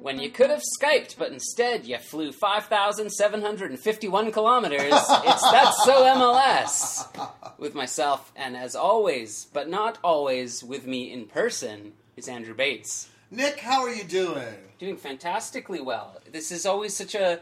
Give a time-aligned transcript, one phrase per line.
[0.00, 7.58] When you could have Skyped, but instead you flew 5,751 kilometers, it's That's So MLS.
[7.58, 13.08] With myself, and as always, but not always with me in person, is Andrew Bates.
[13.30, 14.56] Nick, how are you doing?
[14.78, 16.20] Doing fantastically well.
[16.30, 17.40] This is always such a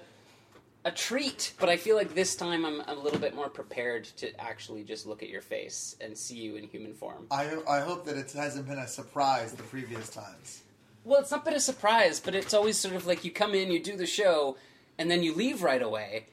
[0.84, 4.38] a treat, but I feel like this time I'm a little bit more prepared to
[4.40, 7.26] actually just look at your face and see you in human form.
[7.30, 10.62] I, I hope that it hasn't been a surprise the previous times.
[11.04, 13.70] Well, it's not been a surprise, but it's always sort of like you come in,
[13.70, 14.56] you do the show,
[14.98, 16.26] and then you leave right away.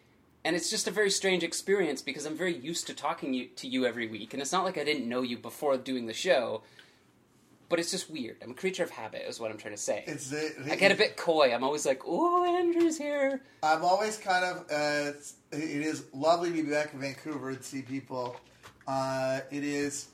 [0.43, 3.67] And it's just a very strange experience because I'm very used to talking you, to
[3.67, 6.63] you every week, and it's not like I didn't know you before doing the show.
[7.69, 8.37] But it's just weird.
[8.43, 10.03] I'm a creature of habit, is what I'm trying to say.
[10.07, 11.53] It's it, I get a bit coy.
[11.53, 14.57] I'm always like, "Oh, Andrew's here." I'm always kind of.
[14.71, 15.09] Uh,
[15.51, 18.35] it's- lovely to be back in Vancouver and see people.
[18.87, 20.07] Uh, it is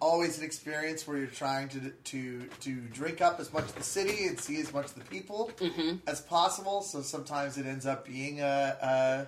[0.00, 3.82] always an experience where you're trying to to to drink up as much of the
[3.82, 5.50] city and see as much of the people
[6.06, 6.82] as possible.
[6.82, 9.26] So sometimes it ends up being a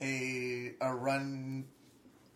[0.00, 1.64] a a, a run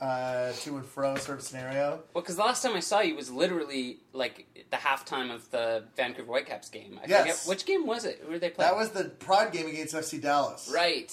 [0.00, 2.00] uh, to and fro sort of scenario.
[2.14, 5.84] Well, because the last time I saw you was literally like the halftime of the
[5.96, 6.98] Vancouver Whitecaps game.
[7.02, 7.20] I Yes.
[7.44, 8.20] forget which game was it.
[8.24, 8.70] Who were they playing?
[8.70, 10.70] That was the Pride game against FC Dallas.
[10.72, 11.12] right.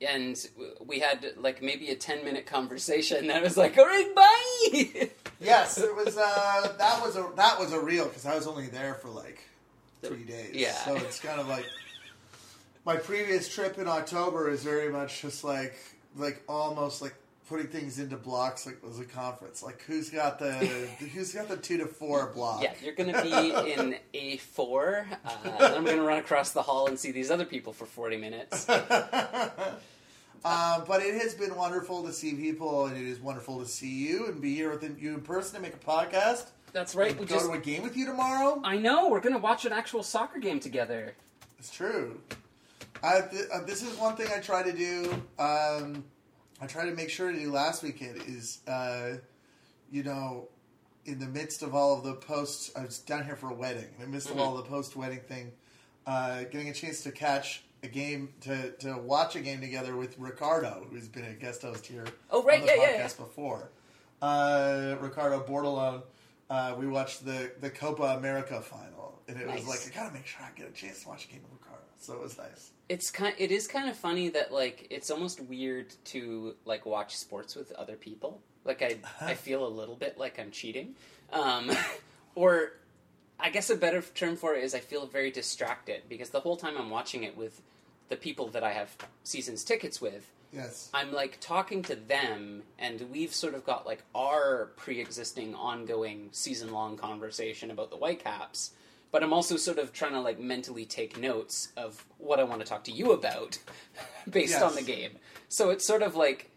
[0.00, 0.38] And
[0.86, 3.26] we had like maybe a ten minute conversation.
[3.26, 5.10] That was like, all right, bye.
[5.40, 6.16] Yes, it was.
[6.16, 9.40] Uh, that was a that was a real because I was only there for like
[10.02, 10.50] three days.
[10.54, 10.70] Yeah.
[10.84, 11.66] So it's kind of like
[12.84, 15.74] my previous trip in October is very much just like
[16.16, 17.14] like almost like
[17.48, 19.62] putting things into blocks like it was a conference.
[19.62, 20.52] Like who's got the
[21.14, 22.62] who's got the two to four block?
[22.62, 25.06] yeah, you're gonna be in a four.
[25.24, 28.16] Uh, and I'm gonna run across the hall and see these other people for forty
[28.16, 28.66] minutes.
[30.44, 34.06] Um, but it has been wonderful to see people, and it is wonderful to see
[34.06, 36.50] you and be here with you in person and make a podcast.
[36.72, 37.18] That's right.
[37.18, 37.46] We Go just.
[37.46, 38.60] to a game with you tomorrow.
[38.64, 41.14] I know we're gonna watch an actual soccer game together.
[41.58, 42.20] It's true.
[43.02, 45.10] I, th- uh, this is one thing I try to do.
[45.40, 46.04] Um,
[46.60, 49.18] I try to make sure to do last weekend is, uh,
[49.90, 50.48] you know,
[51.04, 52.70] in the midst of all of the posts.
[52.76, 53.88] I was down here for a wedding.
[53.98, 55.52] In the midst of all the post wedding thing,
[56.06, 60.18] uh, getting a chance to catch a game to to watch a game together with
[60.18, 62.04] Ricardo, who's been a guest host here.
[62.30, 63.70] Oh, right, on the yeah, yeah, podcast before.
[64.20, 66.02] Uh, Ricardo Bordelon.
[66.50, 68.97] Uh, we watched the the Copa America final,
[69.28, 69.60] and it Nice.
[69.60, 71.52] was like I gotta make sure I get a chance to watch a game of
[71.52, 71.82] Ricardo.
[72.00, 72.70] So it was nice.
[72.88, 77.16] it's kind it is kind of funny that like it's almost weird to like watch
[77.16, 80.94] sports with other people like i i feel a little bit like i'm cheating
[81.32, 81.70] um
[82.36, 82.72] or
[83.40, 86.56] i guess a better term for it is i feel very distracted because the whole
[86.56, 87.60] time i'm watching it with
[88.10, 90.88] the people that i have seasons tickets with Yes.
[90.94, 96.96] I'm like talking to them, and we've sort of got like our pre-existing, ongoing, season-long
[96.96, 98.70] conversation about the Whitecaps.
[99.10, 102.60] But I'm also sort of trying to like mentally take notes of what I want
[102.60, 103.58] to talk to you about,
[104.30, 104.62] based Yes.
[104.62, 105.12] on the game.
[105.48, 106.50] So it's sort of like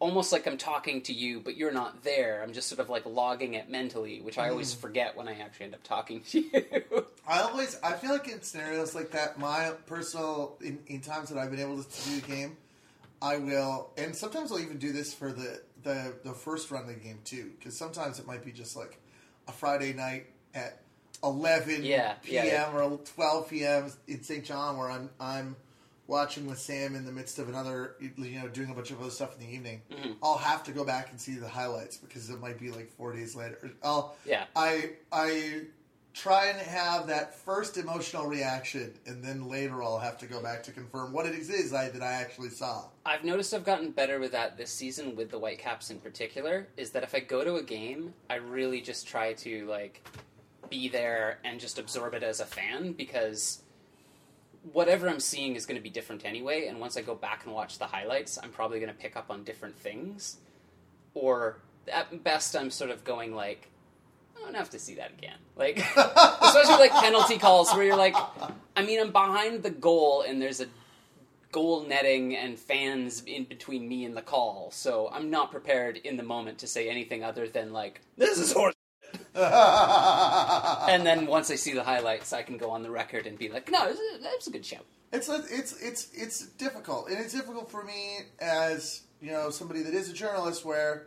[0.00, 2.42] almost like I'm talking to you, but you're not there.
[2.42, 4.78] I'm just sort of like logging it mentally, which I always mm.
[4.78, 7.06] forget when I actually end up talking to you.
[7.26, 11.38] I always I feel like in scenarios like that, my personal in, in times that
[11.38, 12.56] I've been able to do the game,
[13.20, 16.88] I will, and sometimes I'll even do this for the the, the first run of
[16.88, 19.00] the game too, because sometimes it might be just like
[19.46, 20.82] a Friday night at
[21.22, 22.46] eleven Yeah, p.m.
[22.46, 22.72] yeah, yeah.
[22.72, 23.90] or twelve p.m.
[24.06, 24.44] in St.
[24.44, 25.56] John, where I'm I'm
[26.06, 29.10] watching with Sam in the midst of another, you know, doing a bunch of other
[29.10, 29.82] stuff in the evening.
[29.92, 30.12] Mm-hmm.
[30.22, 33.12] I'll have to go back and see the highlights because it might be like four
[33.12, 33.70] days later.
[33.82, 34.44] I'll Yeah.
[34.56, 35.62] I I
[36.14, 40.62] try and have that first emotional reaction, and then later I'll have to go back
[40.64, 42.86] to confirm what it is I, that I actually saw.
[43.06, 46.66] I've noticed I've gotten better with that this season with the Whitecaps in particular.
[46.76, 50.02] Is that if I go to a game, I really just try to like
[50.68, 53.62] be there and just absorb it as a fan because
[54.72, 56.66] whatever I'm seeing is going to be different anyway.
[56.66, 59.30] And once I go back and watch the highlights, I'm probably going to pick up
[59.30, 60.38] on different things.
[61.14, 61.58] Or
[61.92, 63.70] at best, I'm sort of going like,
[64.36, 65.38] I don't have to see that again.
[65.56, 68.14] Like, especially like penalty calls where you're like,
[68.76, 70.66] I mean, I'm behind the goal and there's a
[71.52, 76.16] goal netting and fans in between me and the call, so I'm not prepared in
[76.16, 78.74] the moment to say anything other than like, this is horse.
[80.88, 83.48] and then once I see the highlights, I can go on the record and be
[83.48, 84.78] like, no, that was a, a good show.
[85.12, 89.82] It's a, it's it's it's difficult, and it's difficult for me as you know somebody
[89.82, 90.66] that is a journalist.
[90.66, 91.06] Where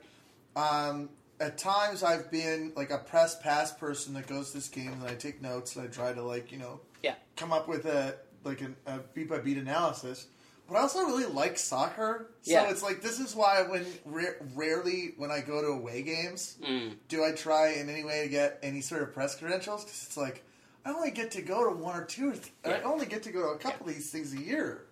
[0.56, 4.94] um, at times I've been like a press pass person that goes to this game,
[4.94, 7.14] and I take notes, and I try to like you know Yeah.
[7.36, 10.26] come up with a like an, a beat by beat analysis.
[10.72, 12.28] But I also really like soccer.
[12.44, 12.70] So Yeah.
[12.70, 16.96] it's like this is why when ra- rarely when I go to away games Mm.
[17.10, 20.18] do I try in any way to get any sort of press credentials because it's
[20.18, 20.44] like
[20.86, 22.30] I only get to go to one or two.
[22.30, 24.86] Or th- I only get to go to a couple of these things a year.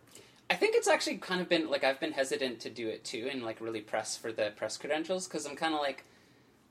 [0.49, 3.29] I think it's actually kind of been like I've been hesitant to do it too,
[3.31, 6.03] and like really press for the press credentials because I'm kind of like,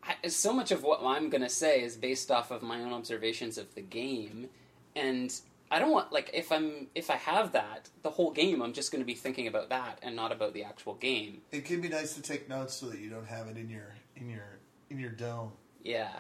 [0.05, 3.57] I, so much of what I'm gonna say is based off of my own observations
[3.59, 4.49] of the game,
[4.95, 5.33] and
[5.71, 8.91] I don't want like if I'm if I have that the whole game, I'm just
[8.93, 11.43] gonna be thinking about that and not about the actual game.
[11.53, 13.95] It can be nice to take notes so that you don't have it in your
[14.17, 14.59] in your
[14.91, 15.53] in your dome.
[15.83, 16.11] Yeah,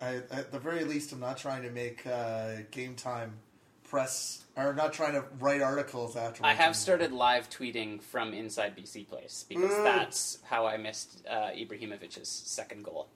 [0.00, 3.38] I, at the very least, I'm not trying to make uh, game time
[3.88, 6.44] press or not trying to write articles after.
[6.44, 9.82] I have started live tweeting from inside BC Place because Ooh.
[9.82, 13.08] that's how I missed uh, Ibrahimovic's second goal.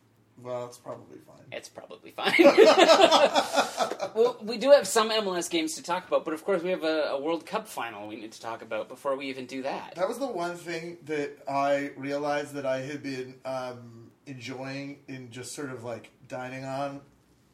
[0.43, 1.37] Well, it's probably fine.
[1.53, 2.35] It's probably fine.
[4.15, 6.85] well, we do have some MLS games to talk about, but of course we have
[6.85, 9.95] a, a World Cup final we need to talk about before we even do that.
[9.97, 15.31] That was the one thing that I realized that I had been um, enjoying in
[15.31, 17.01] just sort of like dining on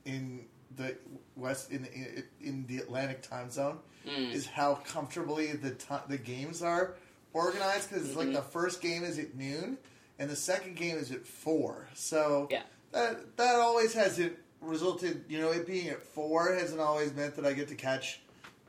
[0.04, 0.44] in
[0.76, 0.96] the
[1.36, 4.32] west in in, in the Atlantic time zone Mm.
[4.32, 5.74] is how comfortably the
[6.08, 6.94] the games are
[7.32, 9.78] organized because it's like the first game is at noon
[10.20, 11.88] and the second game is at four.
[11.94, 12.62] So Yeah.
[12.96, 15.24] That that always hasn't resulted.
[15.28, 18.20] You know, it being at four hasn't always meant that I get to catch,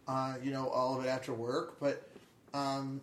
[0.08, 1.80] uh, you know, all of it after work.
[1.80, 2.08] But
[2.54, 3.02] um,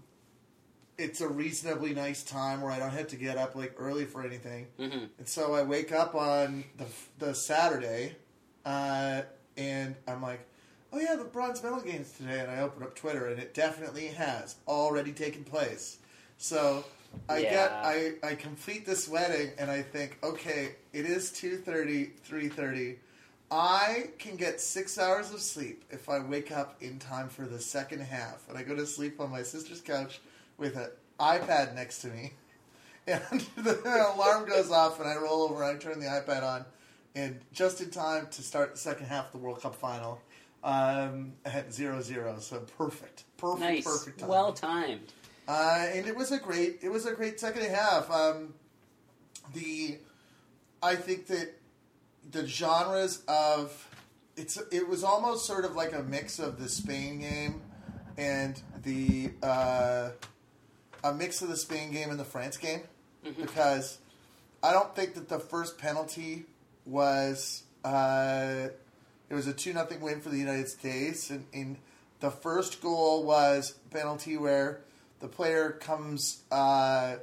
[0.99, 4.25] it's a reasonably nice time where I don't have to get up like early for
[4.25, 4.67] anything.
[4.79, 6.87] hmm And so I wake up on the
[7.19, 8.17] the Saturday,
[8.67, 9.23] uh,
[9.57, 10.47] and I'm like,
[10.93, 14.09] "Oh yeah, the bronze medal games today." And I open up Twitter, and it definitely
[14.09, 15.99] has already taken place.
[16.37, 16.85] So
[17.29, 22.97] I get I I complete this wedding, and I think, okay, it is 2.30, 3.30.
[23.51, 27.61] I can get six hours of sleep if I wake up in time for the
[27.61, 30.21] second half, and I go to sleep on my sister's couch
[30.59, 30.89] with an
[31.21, 32.33] iPad next to me
[33.07, 33.23] and
[33.57, 35.63] the alarm goes off, and I roll over.
[35.63, 36.65] and I turn the iPad on,
[37.15, 40.21] and just in time to start the second half of the World Cup final
[40.63, 42.37] um, at zero zero.
[42.41, 44.21] So perfect, perfect, Nice, perfect.
[44.21, 44.29] Time.
[44.29, 45.13] well timed.
[45.47, 48.11] Uh, and it was a great, it was a great second half.
[48.11, 48.55] Um,
[49.53, 49.99] the,
[50.83, 51.53] I think that
[52.31, 53.89] the genres of
[54.37, 57.61] it's it was almost sort of like a mix of the Spain game
[58.17, 60.09] and the uh,
[61.05, 62.81] a mix of the Spain game and the France game
[63.25, 63.37] Mhm.
[63.37, 63.99] because
[64.63, 66.47] I don't think that the first penalty
[66.87, 68.69] was uh,
[69.31, 71.77] it was a two nothing win for the United States and in
[72.21, 74.81] the first goal was penalty where
[75.25, 77.17] the player comes uh,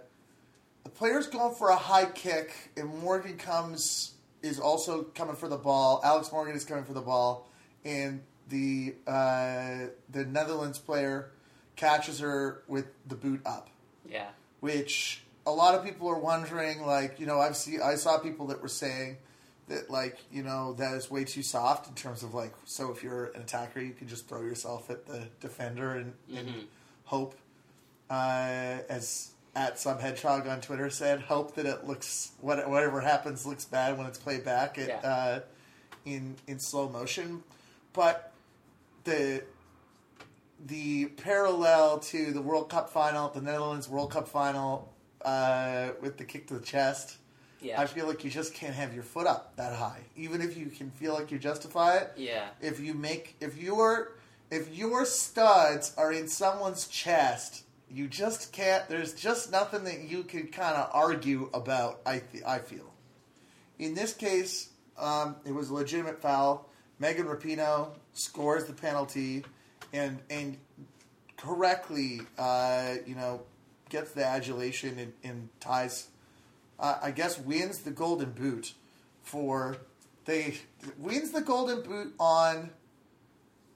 [0.84, 5.58] the player's going for a high kick and Morgan comes is also coming for the
[5.58, 6.02] ball.
[6.04, 7.48] Alex Morgan is coming for the ball
[7.86, 11.30] and the uh, the Netherlands player
[11.76, 13.70] catches her with the boot up
[14.10, 14.30] Yeah,
[14.62, 18.46] which a lot of people are wondering like you know i've seen i saw people
[18.48, 19.18] that were saying
[19.70, 23.02] that like you know that is way too soft in terms of like so if
[23.04, 26.64] you're an attacker you can just throw yourself at the defender and, and Mhm.
[27.06, 27.34] hope
[28.12, 33.66] uh, as at some hedgehog on twitter said hope that it looks whatever happens looks
[33.66, 34.98] bad when it's played back at, Yeah.
[35.10, 35.40] uh,
[36.06, 37.44] in in slow motion
[37.94, 38.32] but
[39.06, 39.44] the
[40.66, 44.94] the parallel to the World Cup final, the Netherlands World Cup final,
[45.26, 47.18] uh, with the kick to the chest.
[47.62, 50.56] yeah, I feel like you just can't have your foot up that high, even if
[50.56, 52.12] you can feel like you justify it.
[52.16, 52.50] yeah.
[52.62, 54.14] If you make, if your,
[54.52, 58.88] if your studs are in someone's chest, you just can't.
[58.88, 62.00] There's just nothing that you can kind of argue about.
[62.06, 62.92] I th- I feel.
[63.80, 66.70] In this case, um, it was a legitimate foul.
[67.00, 69.44] Megan Rapinoe scores the penalty,
[69.92, 70.58] and and
[71.36, 73.42] correctly, uh, you know,
[73.90, 76.08] gets the adulation and, and ties.
[76.80, 78.74] Uh, I guess wins the Golden Boot
[79.24, 79.78] for
[80.26, 80.56] they
[80.98, 82.72] wins the Golden Boot on.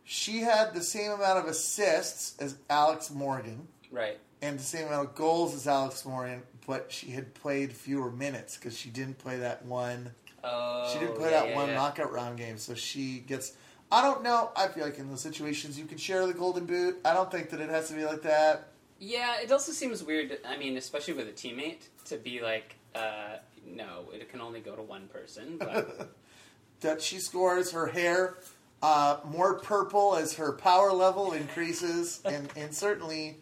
[0.07, 4.17] She had the same amount of assists as Alex Morgan Right.
[4.41, 8.57] and the same amount of goals as Alex Morgan, but she had played fewer minutes
[8.57, 10.11] because she didn't play that one.
[10.43, 11.75] Oh, She didn't play yeah, that yeah, one yeah.
[11.75, 13.53] knockout round game, so she gets.
[13.91, 14.51] I don't know.
[14.55, 16.97] I feel like in those situations you can share the golden boot.
[17.05, 18.67] I don't think that it has to be like that.
[18.99, 20.39] Yeah, it also seems weird.
[20.47, 24.75] I mean, especially with a teammate, to be like, uh, no, it can only go
[24.75, 25.57] to one person.
[25.57, 26.11] But
[26.81, 28.37] that she scores her hair
[28.81, 33.37] uh, more purple as her power level increases, and, and certainly,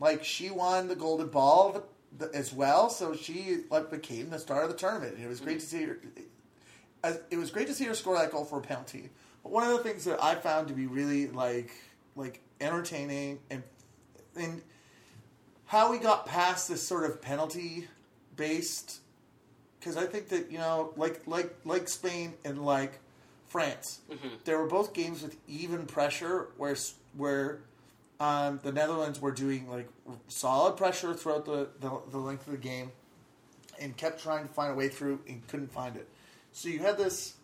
[0.00, 1.82] like she won the golden ball the,
[2.26, 5.14] the, as well, so she like became the star of the tournament.
[5.16, 5.98] And it was great to see her.
[7.02, 9.10] as- It was great to see her score that goal for a penalty.
[9.42, 11.70] But one of the things that I found to be really like
[12.16, 13.62] like entertaining and
[14.36, 14.62] and
[15.66, 17.86] how we got past this sort of penalty
[18.36, 19.00] based
[19.78, 22.98] because I think that you know like like like Spain and like
[23.48, 24.28] France, Mm-hmm.
[24.44, 26.76] there were both games with even pressure where
[27.16, 27.60] where
[28.20, 29.88] um, the Netherlands were doing like
[30.28, 32.90] solid pressure throughout the, the the length of the game
[33.80, 36.08] and kept trying to find a way through and couldn't find it.
[36.52, 37.34] So you had this,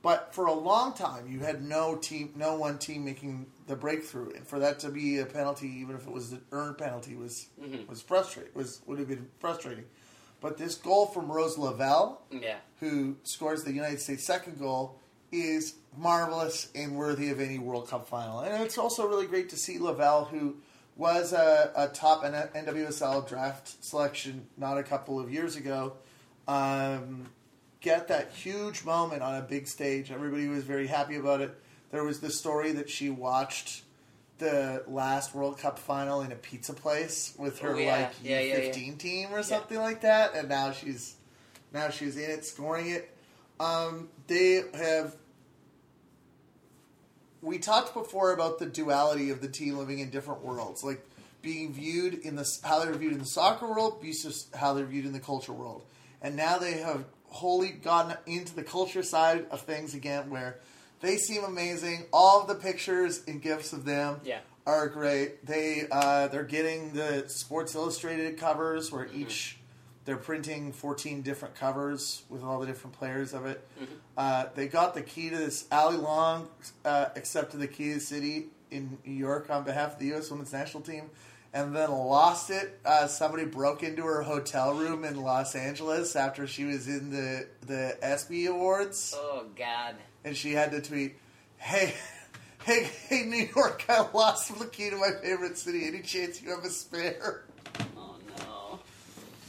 [0.00, 4.30] but for a long time you had no team, no one team making the breakthrough,
[4.34, 7.48] and for that to be a penalty, even if it was an earned penalty, was
[7.88, 8.52] was frustrating.
[8.54, 9.84] Was would have been frustrating.
[10.40, 12.56] But this goal from Rose Lavelle, Yeah.
[12.80, 14.98] who scores the United States' second goal,
[15.32, 18.40] is marvelous and worthy of any World Cup final.
[18.40, 20.56] And it's also really great to see Lavelle, who
[20.96, 25.94] was a, a top NWSL draft selection not a couple of years ago,
[26.46, 27.26] um,
[27.80, 30.10] get that huge moment on a big stage.
[30.10, 31.54] Everybody was very happy about it.
[31.90, 33.82] There was the story that she watched
[34.38, 37.96] the last World Cup final in a pizza place with her Oh, yeah.
[37.98, 38.72] like Yeah, yeah, yeah.
[38.72, 41.14] U15 team or something like that, and now she's
[41.72, 43.13] now she's in it, scoring it.
[43.60, 45.14] Um, they have.
[47.42, 51.04] We talked before about the duality of the team living in different worlds, like
[51.42, 55.04] being viewed in the how they're viewed in the soccer world versus how they're viewed
[55.04, 55.82] in the culture world,
[56.22, 60.58] and now they have wholly gotten into the culture side of things again, where
[61.00, 62.06] they seem amazing.
[62.12, 64.38] All of the pictures and gifts of them Yeah.
[64.66, 65.44] are great.
[65.44, 69.20] They uh, they're getting the Sports Illustrated covers where Mm-hmm.
[69.22, 69.58] each
[70.04, 73.66] they're printing 14 different covers with all the different players of it.
[73.80, 73.94] Mm-hmm.
[74.16, 75.66] Uh, they got the key to this.
[75.70, 76.48] Allie Long
[76.84, 80.30] uh, accepted the key to the city in New York on behalf of the U.S.
[80.30, 81.10] Women's National Team.
[81.54, 82.80] And then lost it.
[82.84, 87.46] Uh, somebody broke into her hotel room in Los Angeles after she was in the
[87.64, 89.94] the ESPY Awards Oh God.
[90.24, 91.14] and she had to tweet,
[91.58, 91.94] "Hey,
[92.64, 93.84] hey, hey, New York!
[93.88, 95.86] I lost the key to my favorite city.
[95.86, 97.44] Any chance you have a spare?"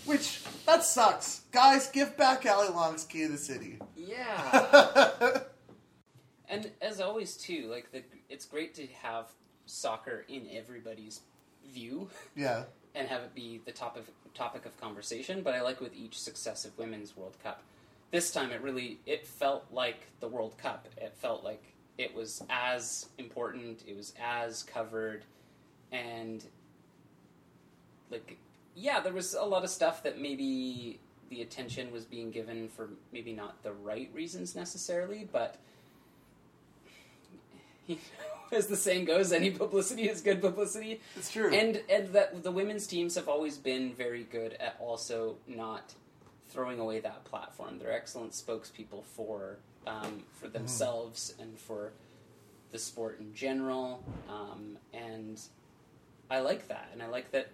[0.06, 1.88] Which that sucks, guys.
[1.88, 3.80] Give back Allie Long's key to the city.
[3.96, 5.40] Yeah.
[6.50, 9.28] and as always, too, like the, it's great to have
[9.66, 11.22] soccer in everybody's
[11.68, 12.64] view yeah,
[12.96, 15.42] and have it be the topic topic of conversation.
[15.42, 17.64] But I like with each successive women's World Cup.
[18.12, 20.88] This time, it really it felt like the World Cup.
[20.98, 21.64] It felt like
[21.98, 23.84] it was as important.
[23.88, 25.24] It was as covered,
[25.92, 26.44] and
[28.12, 28.38] like
[28.76, 32.90] yeah, there was a lot of stuff that maybe the attention was being given for
[33.12, 35.58] maybe not the right reasons necessarily, but
[37.88, 41.02] you know, as the saying goes, any publicity is good publicity.
[41.16, 41.54] it's true.
[41.54, 45.94] And and that the women's teams have always been very good at also not
[46.50, 47.80] throwing away that platform.
[47.80, 51.92] They're excellent spokespeople for um, for themselves and for
[52.72, 54.04] the sport in general.
[54.30, 55.40] Um, and
[56.30, 57.50] I like that, and I like that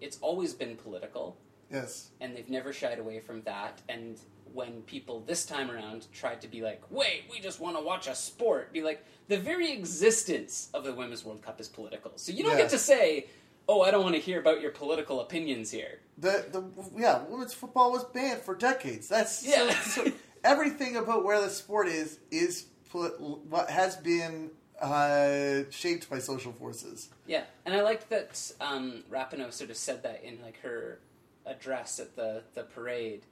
[0.00, 1.36] it's always been political,
[1.70, 3.80] yes, and they've never shied away from that.
[3.88, 4.18] And
[4.52, 8.06] when people this time around tried to be like, "Wait, we just want to watch
[8.08, 12.12] a sport," be like, the very existence of the Women's World Cup is political.
[12.16, 12.62] So you don't Yeah.
[12.62, 13.28] get to say,
[13.68, 16.62] "Oh, I don't want to hear about your political opinions here." the the
[16.98, 19.08] yeah, women's football was banned for decades.
[19.08, 19.80] That's so- Yeah.
[19.82, 20.12] so
[20.44, 23.10] everything about where the sport is is poli-
[23.48, 27.10] what has been uh, shaped by social forces.
[27.26, 30.98] Yeah, and I like that um, Rapinoe sort of said that in like her
[31.46, 33.22] address at the the parade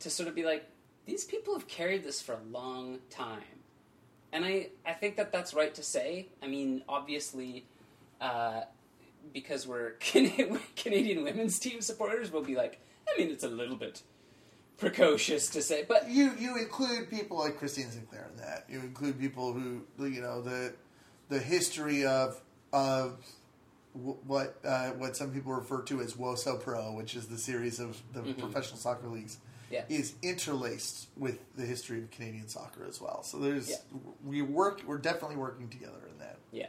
[0.00, 0.64] to sort of be like,
[1.06, 3.42] these people have carried this for a long time,
[4.32, 6.28] and I I think that that's right to say.
[6.42, 7.64] I mean, obviously.
[8.20, 8.62] Uh,
[9.32, 13.76] because we're Can- Canadian women's team supporters, we'll be like, I mean, it's a little
[13.76, 14.02] bit
[14.82, 18.64] precocious to say, but you you include people like Christine Sinclair in that.
[18.68, 20.74] You include people who you know the
[21.28, 22.40] the history of
[22.72, 23.24] of
[23.94, 28.00] what uh, what some people refer to as WOSO Pro, which is the series of
[28.12, 29.38] the professional soccer leagues,
[29.70, 29.84] Yeah.
[29.88, 33.22] is interlaced with the history of Canadian soccer as well.
[33.22, 33.76] So there's Yeah.
[34.24, 36.38] we work we're definitely working together in that.
[36.50, 36.66] Yeah.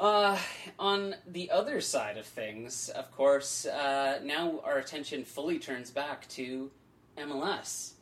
[0.00, 0.38] Uh,
[0.78, 6.26] on the other side of things, of course, uh, now our attention fully turns back
[6.28, 6.70] to
[7.18, 7.92] MLS.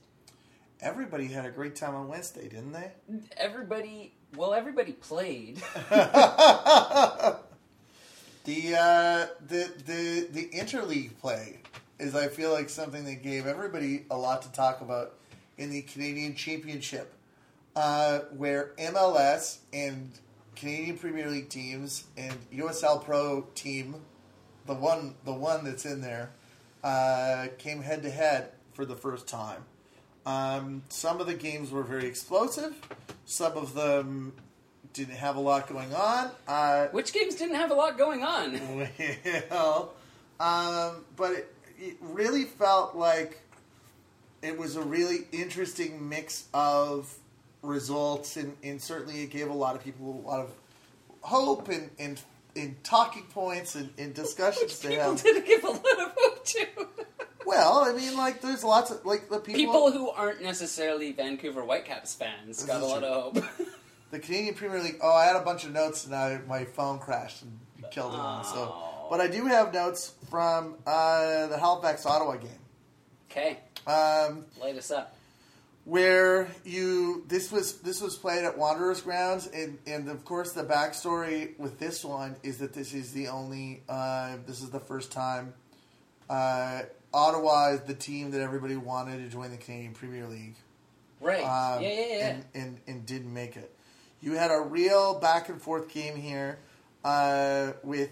[0.80, 2.92] Everybody had a great time on Wednesday, didn't they?
[3.36, 5.60] Everybody, well, everybody played.
[8.48, 11.58] The uh, the the the interleague play
[11.98, 15.16] is I feel like something that gave everybody a lot to talk about
[15.58, 17.12] in the Canadian Championship,
[17.76, 20.10] uh, where MLS and
[20.58, 23.94] Canadian Premier League teams and USL Pro team,
[24.66, 26.30] the one the one that's in there,
[26.82, 29.64] uh, came head to head for the first time.
[30.26, 32.74] Um, some of the games were very explosive.
[33.24, 34.34] Some of them
[34.92, 36.30] didn't have a lot going on.
[36.46, 38.60] Uh, Which games didn't have a lot going on?
[39.50, 39.94] well,
[40.40, 43.40] um, but it, it really felt like
[44.42, 47.16] it was a really interesting mix of
[47.62, 50.50] results, and, and certainly it gave a lot of people a lot of
[51.20, 52.20] hope and and,
[52.56, 55.22] and talking points and, and discussions Which to people have.
[55.22, 56.66] did give a lot of hope to.
[57.46, 61.62] Well, I mean, like there's lots of like the people, People who aren't necessarily Vancouver
[61.62, 63.44] Whitecaps fans got a lot of hope.
[64.10, 64.98] the Canadian Premier League.
[65.02, 67.58] Oh, I had a bunch of notes and I, my phone crashed and
[67.90, 68.44] killed it all.
[68.44, 68.74] So,
[69.08, 72.50] but I do have notes from uh, the Halifax Ottawa game.
[73.30, 75.16] okay, Um, light us up.
[75.88, 80.62] Where you this was this was played at Wanderers grounds and and of course the
[80.62, 85.10] backstory with this one is that this is the only uh, this is the first
[85.10, 85.54] time
[86.28, 86.82] uh,
[87.14, 90.56] Ottawa is the team that everybody wanted to join the Canadian Premier League
[91.22, 91.42] Right.
[91.42, 92.26] um, yeah, yeah, yeah.
[92.28, 93.74] And, and and didn't make it.
[94.20, 96.58] You had a real back and forth game here
[97.02, 98.10] uh, with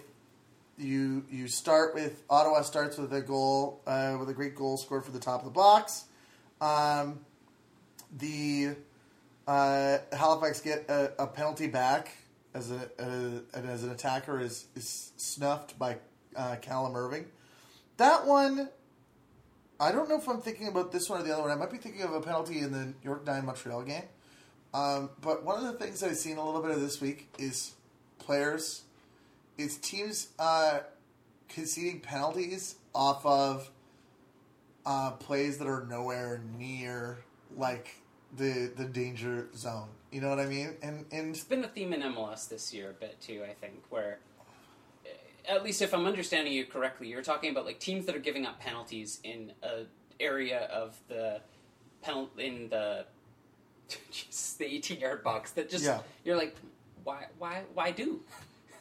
[0.79, 5.05] you you start with Ottawa starts with a goal uh, with a great goal scored
[5.05, 6.07] for the top of the box.
[6.59, 7.21] Um,
[8.19, 8.77] the
[9.47, 12.11] uh, Halifax get a, a penalty back
[12.55, 15.97] as a, a as an attacker is is snuffed by
[16.35, 17.27] uh, Callum Irving.
[17.99, 18.69] That one,
[19.81, 21.51] I don't know if I'm thinking about this one or the other one.
[21.51, 24.05] I might be thinking of a penalty in the York Nine Montreal game.
[24.75, 27.73] Um, but one of the things I've seen a little bit of this week is
[28.19, 28.83] players,
[29.57, 30.81] is teams uh,
[31.49, 33.71] conceding penalties off of
[34.85, 37.19] uh, plays that are nowhere near
[37.57, 37.97] like
[38.37, 39.89] the the danger zone.
[40.13, 40.75] You know what I mean?
[40.83, 43.43] And and It's been a theme in MLS this year a bit too.
[43.49, 44.19] I think where,
[45.05, 45.09] eh,
[45.49, 48.47] at least if I'm understanding you correctly, you're talking about like teams that are giving
[48.47, 49.83] up penalties in a
[50.21, 51.41] area of the
[52.05, 53.05] penal in the
[54.11, 56.01] Jesus, the 18 yard box that just Yeah.
[56.25, 56.57] you're like,
[57.05, 58.21] why why why do?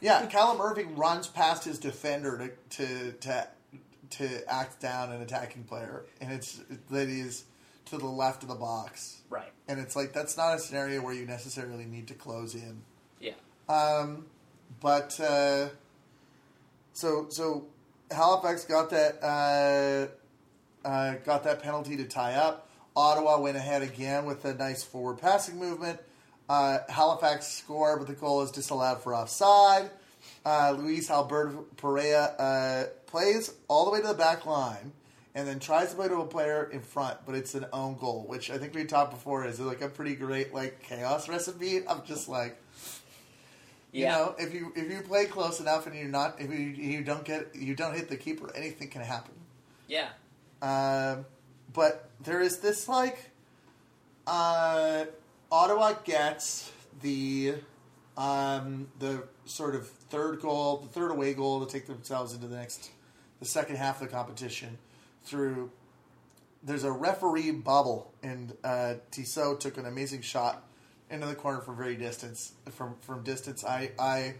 [0.00, 3.48] yeah, Callum Irving runs past his defender to to to,
[4.10, 7.44] to act down an attacking player, and it's that is
[7.86, 9.20] to the left of the box.
[9.30, 9.52] Right.
[9.68, 12.82] And it's like that's not a scenario where you necessarily need to close in.
[13.20, 13.32] Yeah.
[13.68, 14.26] Um,
[14.80, 15.68] but uh,
[16.92, 17.66] so so
[18.10, 22.68] Halifax got that uh, uh, got that penalty to tie up.
[22.94, 26.00] Ottawa went ahead again with a nice forward passing movement.
[26.48, 29.90] Uh, Halifax score, but the goal is disallowed for offside.
[30.44, 34.92] Uh, Luis Alberto Perea uh, plays all the way to the back line
[35.36, 38.24] and then tries to play to a player in front, but it's an own goal,
[38.26, 41.86] which I think we talked before is like a pretty great like chaos recipe.
[41.86, 42.56] I'm just like,
[43.92, 47.04] you know, if you if you play close enough and you're not if you you
[47.04, 49.34] don't get you don't hit the keeper, anything can happen.
[49.88, 50.08] Yeah.
[50.62, 51.26] Um,
[51.74, 53.30] but there is this like
[54.26, 55.04] uh,
[55.52, 56.72] Ottawa gets
[57.02, 57.56] the
[58.16, 62.56] um, the sort of third goal, the third away goal to take themselves into the
[62.56, 62.90] next
[63.38, 64.78] the second half of the competition
[65.26, 65.70] through.
[66.62, 70.64] There's a referee bubble, and uh, Tissot took an amazing shot
[71.10, 72.52] into the corner from very distance.
[72.70, 74.34] From from distance, I I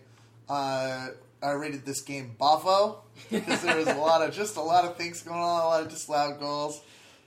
[0.48, 1.08] uh,
[1.42, 4.96] I rated this game buffo because there was a lot of just a lot of
[4.96, 6.80] things going on, a lot of just loud goals.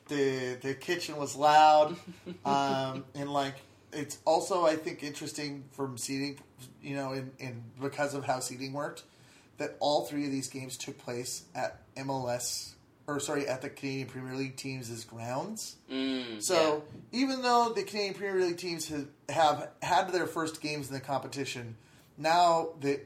[0.07, 1.95] The the kitchen was loud,
[2.45, 3.55] um, and like
[3.93, 6.39] it's also I think interesting from seating,
[6.81, 9.03] you know, in, in because of how seating worked,
[9.57, 12.73] that all three of these games took place at MLS
[13.09, 15.77] or sorry at the Canadian Premier League teams' grounds.
[15.91, 20.87] Mm, So even though the Canadian Premier League teams have, have had their first games
[20.87, 21.75] in the competition,
[22.17, 23.05] now that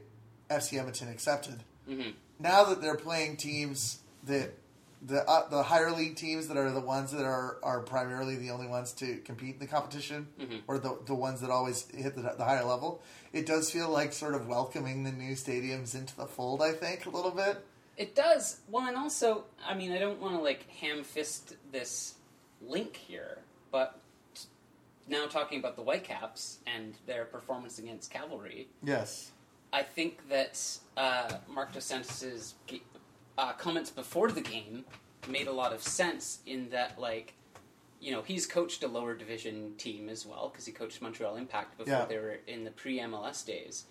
[0.49, 1.95] FC Edmonton accepted, yeah.
[1.95, 2.13] Mhm.
[2.39, 4.53] now that they're playing teams that
[5.05, 8.49] the uh, the higher league teams that are the ones that are, are primarily the
[8.51, 10.61] only ones to compete in the competition, Mhm.
[10.65, 13.01] or the the ones that always hit the, the higher level,
[13.33, 16.61] it does feel like sort of welcoming the new stadiums into the fold.
[16.61, 17.65] I think a little bit.
[17.97, 18.59] It does.
[18.69, 22.15] Well, and also, I mean, I don't want to like ham fist this
[22.61, 23.39] link here,
[23.71, 23.99] but
[25.07, 29.31] now talking about the Whitecaps and their performance against Cavalry, Yes.
[29.71, 30.59] I think that
[30.97, 32.83] uh, Marc Dos Santos's ga-
[33.39, 34.85] uh, comments before the game
[35.27, 37.33] made a lot of sense in that, like,
[37.99, 41.77] you know, he's coached a lower division team as well because he coached Montreal Impact
[41.77, 42.05] before Yeah.
[42.05, 43.85] they were in the pre MLS days.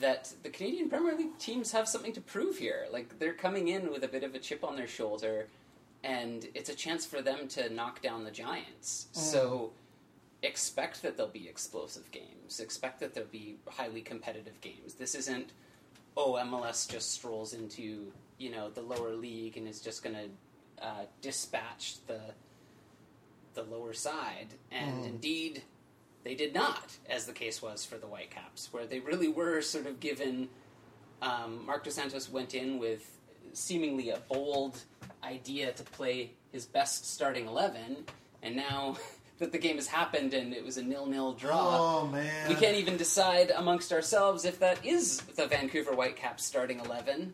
[0.00, 2.86] That the Canadian Premier League teams have something to prove here.
[2.92, 5.48] Like, they're coming in with a bit of a chip on their shoulder,
[6.04, 9.06] and it's a chance for them to knock down the Giants.
[9.12, 9.72] So
[10.42, 12.60] expect that there'll be explosive games.
[12.60, 14.94] Expect that there'll be highly competitive games.
[14.94, 15.50] This isn't,
[16.16, 20.86] oh, MLS just strolls into you know the lower league and is just going to
[20.86, 22.20] uh, dispatch the
[23.54, 24.48] the lower side.
[24.70, 25.08] And Mm.
[25.08, 25.62] indeed,
[26.28, 29.86] they did not, as the case was for the Whitecaps, where they really were sort
[29.86, 30.50] of given.
[31.22, 33.18] Um, Marc Dos Santos went in with
[33.54, 34.78] seemingly a bold
[35.24, 38.04] idea to play his best starting eleven,
[38.42, 38.98] and now
[39.38, 42.76] that the game has happened and it was a nil-nil draw, Oh man, we can't
[42.76, 47.32] even decide amongst ourselves if that is the Vancouver Whitecaps starting eleven.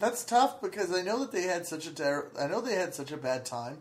[0.00, 2.92] That's tough because I know that they had such a ter- I know they had
[2.92, 3.78] such a bad time.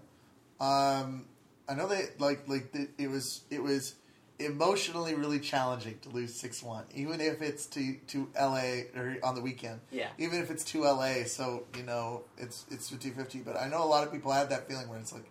[0.60, 1.26] Um,
[1.68, 3.96] I know they like like the, it was it was
[4.40, 8.88] emotionally really challenging to lose six one, even if it's to to L.A.
[8.96, 9.80] or on the weekend.
[9.92, 10.10] Yeah.
[10.18, 13.44] Even if it's to L.A., so you know it's it's 50-50.
[13.46, 15.26] But I know a lot of people have that feeling where it's like,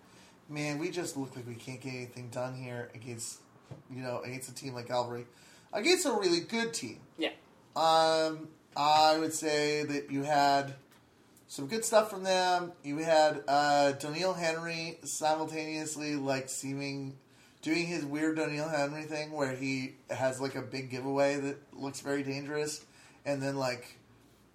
[0.49, 3.39] man, we just look like we can't get anything done here against
[3.91, 5.27] you know against a team like Cavalry,
[5.73, 7.01] against a really good team.
[7.19, 7.31] Yeah,
[7.77, 10.75] Um, I would say that you had
[11.47, 12.73] some good stuff from them.
[12.83, 17.17] You had uh, Doneil Henry simultaneously like seeming
[17.63, 22.01] doing his weird Doneil Henry thing where he has like a big giveaway that looks
[22.01, 22.85] very dangerous,
[23.25, 23.99] and then like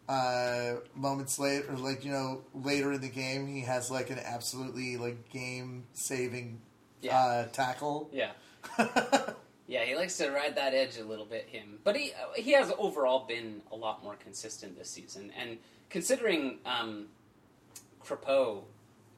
[0.07, 4.19] uh, moments later, or like you know later in the game, he has like an
[4.19, 6.61] absolutely like game saving
[7.01, 7.17] Yeah.
[7.17, 8.09] uh, tackle.
[8.11, 8.31] yeah.
[9.67, 11.47] Yeah, he likes to ride that edge a little bit.
[11.51, 15.31] Him, but he uh, he has overall been a lot more consistent this season.
[15.39, 17.07] And considering um,
[18.03, 18.63] Crépeau,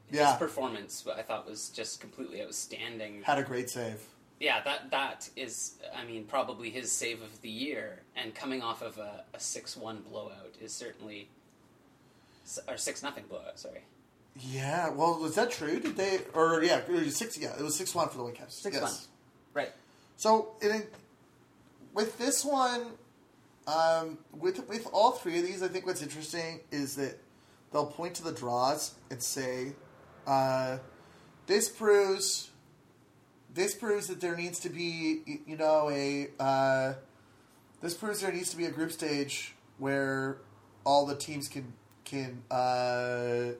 [0.08, 0.36] his Yeah.
[0.36, 3.24] performance, I thought was just completely outstanding.
[3.24, 4.02] Had a great save.
[4.40, 8.02] Yeah, that that is, I mean, probably his save of the year.
[8.16, 11.30] And coming off of a, a six one blowout is certainly,
[12.68, 13.60] or six nothing blowout.
[13.60, 13.82] Sorry,
[14.36, 15.80] Yeah, well, was that true?
[15.80, 17.38] Did they or yeah, it was six?
[17.38, 18.56] Yeah, it was six one for the Whitecaps.
[18.56, 18.82] Six yes.
[18.84, 18.94] one.
[19.54, 19.72] right?
[20.18, 20.84] So in,
[21.94, 22.88] with this one,
[23.68, 27.20] um, with with all three of these, I think what's interesting is that
[27.72, 29.74] they'll point to the draws and say,
[30.26, 30.78] uh,
[31.48, 32.50] "This proves,
[33.54, 36.94] this proves that there needs to be, you know, a uh,
[37.82, 40.38] this proves there needs to be a group stage where
[40.86, 43.52] all the teams can can uh,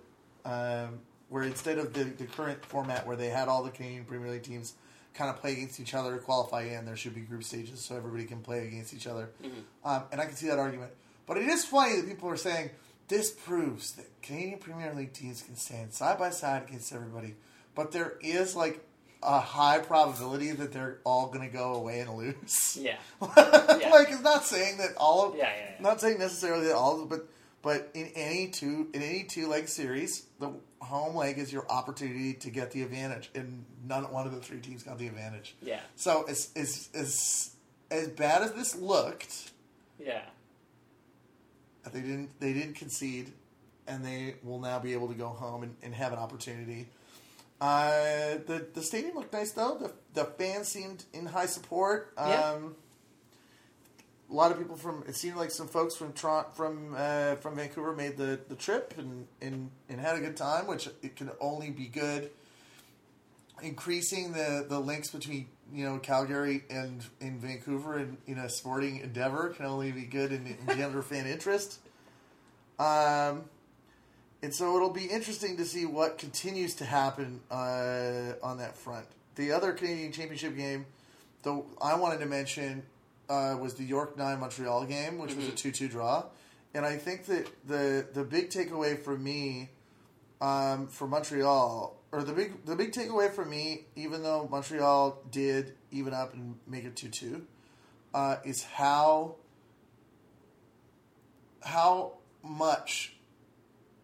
[0.46, 4.30] um, where instead of the, the current format where they had all the Canadian Premier
[4.32, 4.74] League teams
[5.14, 7.96] kind of play against each other to qualify in, there should be group stages so
[7.96, 9.30] everybody can play against each other.
[9.84, 10.92] Um, and I can see that argument.
[11.28, 12.72] But it is funny that people are saying
[13.08, 17.36] this proves that Canadian Premier League teams can stand side by side against everybody.
[17.76, 18.80] But there is like
[19.24, 22.78] a high probability that they're all going to go away and lose.
[22.82, 25.82] Yeah, like it's not saying that all of Yeah, yeah, yeah.
[25.82, 27.28] not saying necessarily that all of but
[27.62, 32.34] but in any two in any two leg series the home leg is your opportunity
[32.34, 35.56] to get the advantage and none one of the three teams got the advantage.
[35.62, 37.52] Yeah, so as as as
[37.90, 39.52] as bad as this looked
[40.04, 40.22] yeah.
[41.92, 43.32] they didn't they didn't concede
[43.88, 46.88] and they will now be able to go home and, and have an opportunity.
[47.60, 49.78] Uh, the the stadium looked nice though.
[49.80, 52.14] The the fans seemed in high support.
[52.18, 52.58] Um, Yeah.
[54.32, 57.94] A lot of people from it seemed like some folks from from uh, from Vancouver
[57.94, 61.70] made the, the trip and, and and had a good time, which it can only
[61.70, 62.32] be good.
[63.62, 69.00] Increasing the, the links between you know Calgary and in Vancouver in, in a sporting
[69.02, 71.80] endeavor can only be good and engender fan interest.
[72.80, 73.44] Um,
[74.42, 79.06] and so it'll be interesting to see what continues to happen uh, on that front.
[79.36, 80.88] The other Canadian Championship game,
[81.44, 82.82] though, I wanted to mention
[83.32, 86.26] uh, was the York Nine Montreal game, which was a two-two draw,
[86.74, 89.70] and I think that the the big takeaway for me
[90.42, 95.74] um, for Montreal, or the big the big takeaway for me, even though Montreal did
[95.92, 97.46] even up and make it two-two,
[98.14, 99.36] uh, is how
[101.64, 102.14] how
[102.44, 103.16] much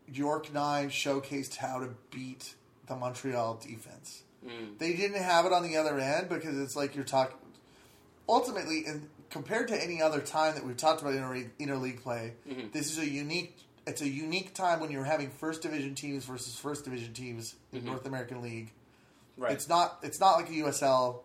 [0.08, 2.56] York Nine showcased how to beat
[2.88, 4.24] the Montreal defense.
[4.46, 4.78] Mm.
[4.78, 7.36] They didn't have it on the other end because it's like you're talking.
[8.30, 12.72] Ultimately, and compared to any other time that we've talked about inter- interleague play, Mhm.
[12.72, 13.56] this is a unique.
[13.86, 17.82] It's a unique time when you're having first division teams versus first division teams in
[17.82, 17.86] Mhm.
[17.86, 18.72] North American League.
[19.38, 19.52] Right.
[19.54, 20.00] It's not.
[20.04, 21.24] It's not like a USL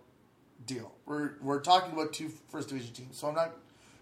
[0.66, 0.92] deal.
[1.06, 3.52] We're we're talking about two first division teams, so I'm not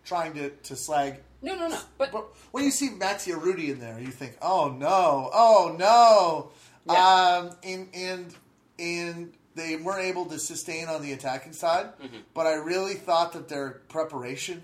[0.05, 1.79] trying to to slag no, no, no.
[1.97, 6.51] But but when you see Maxi Urruti in there, you think, "Oh no, oh no!"
[6.85, 7.39] Yeah.
[7.49, 8.35] Um, and and
[8.79, 11.93] and they weren't able to sustain on the attacking side.
[12.01, 12.23] Mhm.
[12.35, 14.63] But I really thought that their preparation,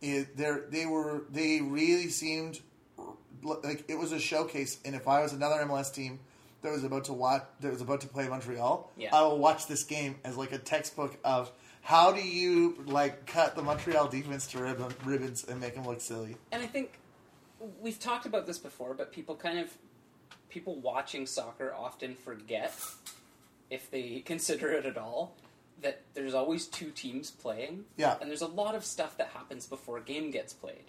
[0.00, 2.60] it, they were they really seemed
[3.42, 4.78] like it was a showcase.
[4.84, 6.18] And if I was another MLS team
[6.62, 9.14] that was about to watch that was about to play Montreal, Yeah.
[9.14, 11.50] I will watch this game as like a textbook of.
[11.82, 16.00] How do you like cut the Montreal defense to ribbon, ribbons and make them look
[16.00, 16.36] silly?
[16.50, 16.98] and I think
[17.80, 19.70] we've talked about this before, but people kind of
[20.48, 22.74] people watching soccer often forget
[23.70, 25.34] if they consider it at all
[25.82, 27.84] that there's always two teams playing.
[27.96, 28.16] Yeah.
[28.20, 30.84] And there's a lot of stuff that happens before a game gets played.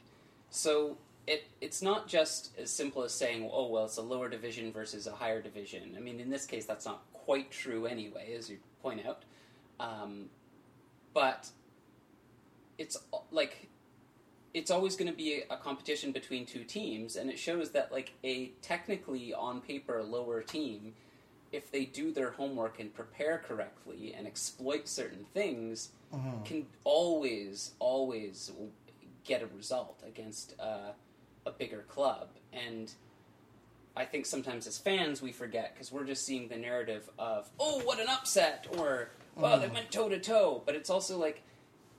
[0.49, 4.71] So it it's not just as simple as saying, oh well, it's a lower division
[4.71, 5.93] versus a higher division.
[5.97, 9.23] I mean, in this case, that's not quite true anyway, as you point out.
[9.79, 10.29] Um,
[11.13, 11.49] but
[12.77, 12.97] it's
[13.31, 13.67] like
[14.53, 17.91] it's always going to be a, a competition between two teams, and it shows that
[17.91, 20.93] like a technically on paper lower team,
[21.51, 26.45] if they do their homework and prepare correctly and exploit certain things, Mhm.
[26.45, 28.51] can always always
[29.23, 30.91] get a result against uh,
[31.45, 32.91] a bigger club and.
[33.95, 37.79] I think sometimes as fans we forget because we're just seeing the narrative of oh
[37.83, 41.41] what an upset or wow they went toe to toe, but it's also like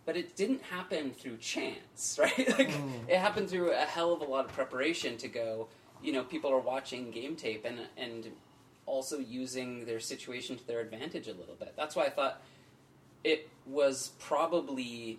[0.07, 2.39] but it didn't happen through chance, right?
[2.57, 3.09] like Mm.
[3.09, 5.67] it happened through a hell of a lot of preparation to go.
[6.01, 8.31] You know, people are watching game tape and and
[8.89, 11.75] also using their situation to their advantage a little bit.
[11.77, 12.43] That's why I thought
[13.23, 15.19] it was probably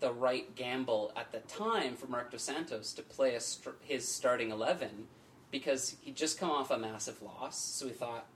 [0.00, 3.38] the right gamble at the time for Marc Dos Santos to play
[3.82, 5.08] his starting eleven
[5.50, 7.58] because he'd just come off a massive loss.
[7.58, 8.26] So we thought,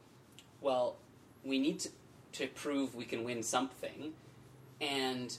[0.60, 0.96] well,
[1.44, 1.88] we need to,
[2.32, 4.12] to prove we can win something,
[4.80, 5.36] and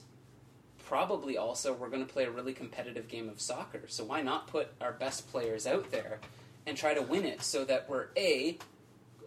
[0.86, 3.82] probably also we're going to play a really competitive game of soccer.
[3.86, 6.20] So why not put our best players out there
[6.70, 8.56] and try to win it so that we're a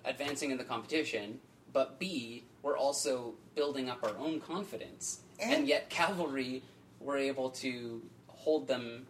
[0.06, 1.40] advancing in the competition,
[1.74, 6.64] but b we're also building up our own confidence, and, And- yet cavalry
[7.02, 9.06] were able to hold them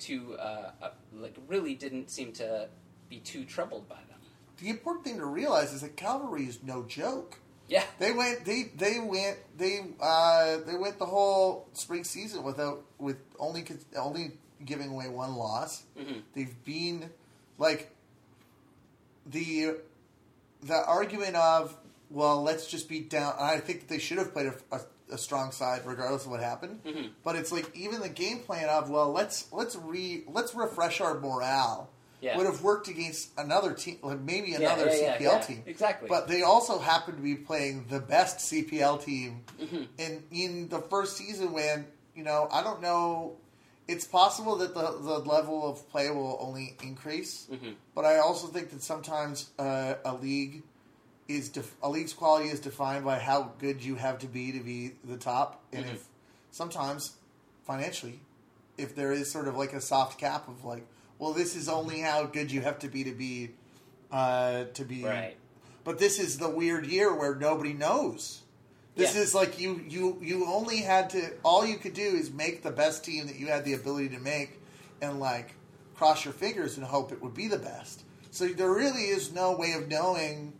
[0.00, 2.68] to uh, uh, like really didn't seem to
[3.10, 4.18] be too troubled by them.
[4.62, 7.38] The important thing to realize is that cavalry is no joke.
[7.68, 8.44] Yeah, They went.
[8.46, 9.36] They they went.
[9.56, 13.64] They uh, they went the whole spring season without with only
[13.96, 14.32] only
[14.64, 15.84] giving away one loss.
[15.98, 17.10] hmm They've been
[17.62, 17.90] like
[19.26, 19.76] the
[20.62, 21.76] the argument of
[22.10, 23.34] well, let's just be down.
[23.40, 24.80] I think that they should have played a, a,
[25.12, 26.80] a strong side regardless of what happened.
[26.84, 27.10] Mhm.
[27.24, 31.18] But it's like even the game plan of well, let's let's re let's refresh our
[31.18, 31.88] morale.
[32.20, 32.36] Yeah.
[32.36, 35.62] Would have worked against another team, like maybe another yeah, yeah, CPL team.
[35.66, 36.08] Exactly.
[36.08, 39.88] But they also happened to be playing the best CPL team Mhm.
[39.98, 41.52] in in the first season.
[41.52, 43.38] When you know, I don't know.
[43.88, 47.74] It's possible that the the level of play will only increase, Mhm.
[47.94, 50.62] but I also think that sometimes uh, a league
[51.28, 54.60] is def- a league's quality is defined by how good you have to be to
[54.60, 55.94] be the top, and Mhm.
[55.94, 56.04] if
[56.52, 57.12] sometimes
[57.66, 58.20] financially,
[58.78, 60.86] if there is sort of like a soft cap of like,
[61.18, 63.50] well, this is only how good you have to be to be
[64.12, 65.36] uh, to be right.
[65.84, 68.41] but this is the weird year where nobody knows.
[68.94, 69.22] This Yeah.
[69.22, 72.70] is like you you you only had to all you could do is make the
[72.70, 74.60] best team that you had the ability to make
[75.00, 75.54] and like
[75.94, 78.04] cross your fingers and hope it would be the best.
[78.30, 80.52] So there really is no way of knowing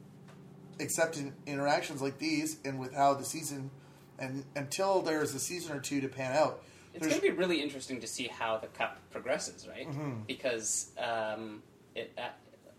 [0.79, 3.71] except in interactions like these and with how the season
[4.19, 6.63] and until there's a season or two to pan out.
[6.95, 9.89] It's going to be really interesting to see how the cup progresses, right?
[9.89, 10.27] Mhm.
[10.27, 11.63] Because um,
[11.95, 12.29] it, uh,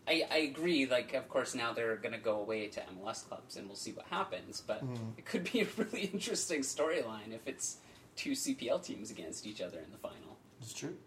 [0.08, 0.86] I, I agree.
[0.86, 3.92] Like, of course, now they're going to go away to MLS clubs, and we'll see
[3.92, 4.62] what happens.
[4.66, 5.18] But Mhm.
[5.18, 7.78] it could be a really interesting storyline if it's
[8.16, 10.38] two CPL teams against each other in the final.
[10.62, 10.98] It's true.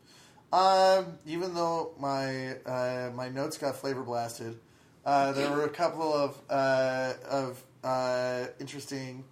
[0.52, 4.58] Um, even though my uh, my notes got flavor blasted,
[5.04, 9.24] uh, there were a couple of uh, of uh, interesting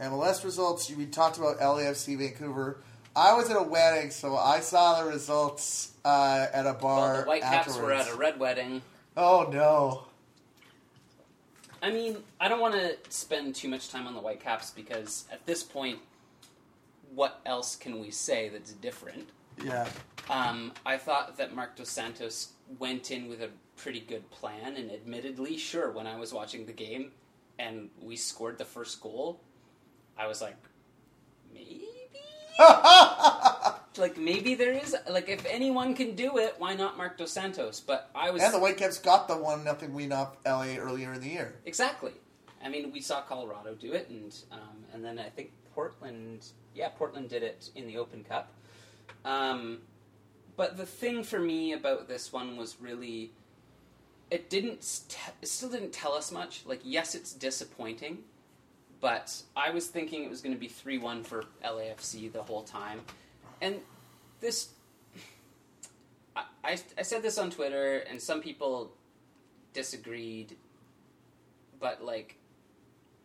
[0.00, 0.90] MLS results.
[0.90, 2.82] We talked about LAFC Vancouver.
[3.14, 7.12] I was at a wedding, so I saw the results uh, at a bar.
[7.12, 8.82] Well, the Whitecaps were at a red wedding.
[9.16, 10.04] Oh no!
[11.82, 15.44] I mean, I don't want to spend too much time on the Whitecaps because at
[15.46, 15.98] this point,
[17.14, 19.28] what else can we say that's different?
[19.62, 19.88] Yeah,
[20.28, 22.48] Um, I thought that Marc Dos Santos
[22.78, 26.72] went in with a pretty good plan, and admittedly, sure, when I was watching the
[26.72, 27.12] game
[27.58, 29.40] and we scored the first goal,
[30.18, 30.56] I was like,
[31.54, 31.84] maybe?
[33.98, 37.80] like, maybe there is, like, if anyone can do it, why not Marc Dos Santos?
[37.80, 38.42] But I was.
[38.42, 41.54] and the Whitecaps got the one nothing win off LA earlier in the year.
[41.64, 42.12] Exactly.
[42.64, 46.88] I mean, we saw Colorado do it, and um, and then I think Portland, yeah,
[46.88, 48.52] Portland did it in the Open Cup.
[49.24, 49.78] Um,
[50.56, 53.32] but the thing for me about this one was really,
[54.30, 56.62] it didn't, st- it still didn't tell us much.
[56.64, 58.18] Like, yes, it's disappointing,
[59.00, 62.62] but I was thinking it was going to be three one for LAFC the whole
[62.62, 63.00] time,
[63.60, 63.80] and
[64.40, 64.70] this.
[66.34, 68.92] I, I, I said this on Twitter, and some people
[69.72, 70.56] disagreed
[71.80, 72.36] but like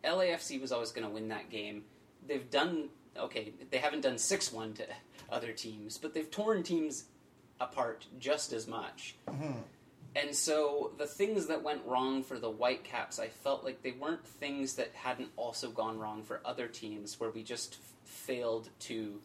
[0.03, 1.83] LAFC was always going to win that game.
[2.27, 3.53] They've done okay.
[3.69, 4.85] They haven't done six one to
[5.29, 7.05] other teams, but they've torn teams
[7.59, 9.15] apart just as much.
[9.27, 9.55] Mhm.
[10.15, 14.25] And so the things that went wrong for the Whitecaps, I felt like they weren't
[14.25, 19.21] things that hadn't also gone wrong for other teams where we just failed to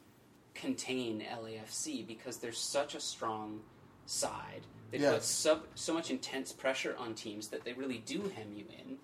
[0.61, 3.61] contain LAFC because there's such a strong
[4.07, 4.63] side.
[4.91, 5.13] They Yeah.
[5.15, 8.99] put sub, so much intense pressure on teams that they really do hem you in.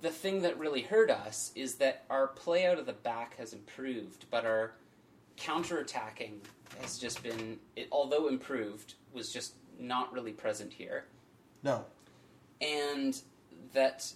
[0.00, 3.52] The thing that really hurt us is that our play out of the back has
[3.52, 4.74] improved, but our
[5.36, 6.40] counterattacking
[6.80, 11.06] has just been, it, although improved, was just not really present here.
[11.62, 11.86] No.
[12.60, 13.20] And
[13.72, 14.12] that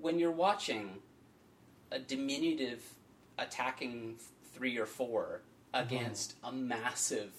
[0.00, 1.02] when you're watching
[1.90, 2.82] a diminutive
[3.38, 4.18] attacking
[4.52, 5.42] three or four
[5.74, 5.86] mm-hmm.
[5.86, 7.32] against a massive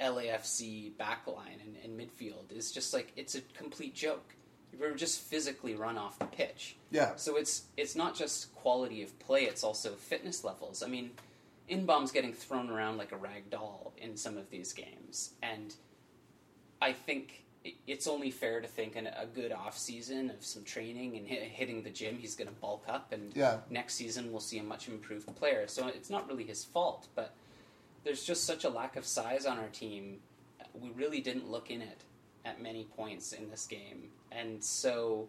[0.00, 4.34] LAFC backline and, and midfield is just like it's a complete joke.
[4.78, 6.76] We're just physically run off the pitch.
[6.90, 7.12] Yeah.
[7.16, 10.82] So it's it's not just quality of play; it's also fitness levels.
[10.82, 11.10] I mean,
[11.70, 15.74] Inbeom's getting thrown around like a rag doll in some of these games, and
[16.80, 17.44] I think
[17.86, 21.42] it's only fair to think in a good off season of some training and hit,
[21.42, 23.60] hitting the gym, he's going to bulk up, and Yeah.
[23.70, 25.66] next season we'll see a much improved player.
[25.68, 27.34] So it's not really his fault, but
[28.04, 30.20] there's just such a lack of size on our team.
[30.74, 32.02] We really didn't look in it
[32.44, 35.28] at many points in this game, and so.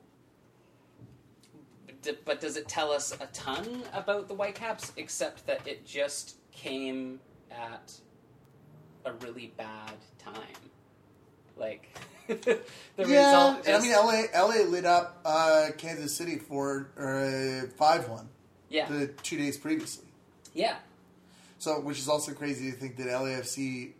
[2.02, 6.38] d- But does it tell us a ton about the Whitecaps, except that it just
[6.52, 7.19] came
[7.52, 7.93] at
[9.06, 10.34] a really bad time?
[11.56, 11.96] Like
[12.28, 12.62] the
[12.98, 13.68] yeah, result.
[13.68, 18.30] and I mean, LA, LA lit up uh, Kansas City for five one
[18.74, 20.06] yeah, the two days previously.
[20.54, 20.78] yeah,
[21.60, 23.92] So, which is also crazy to think that LAFC,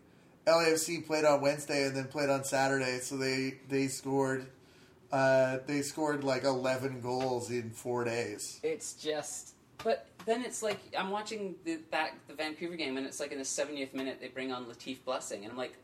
[0.46, 2.98] LAFC played on Wednesday and then played on Saturday.
[2.98, 4.46] So they they scored,
[5.12, 8.58] uh, they scored like eleven goals in four days.
[8.64, 13.20] It's just, but then it's like I'm watching the that the Vancouver game, and it's
[13.20, 15.76] like in the 70th minute they bring on Latif Blessing, and I'm like,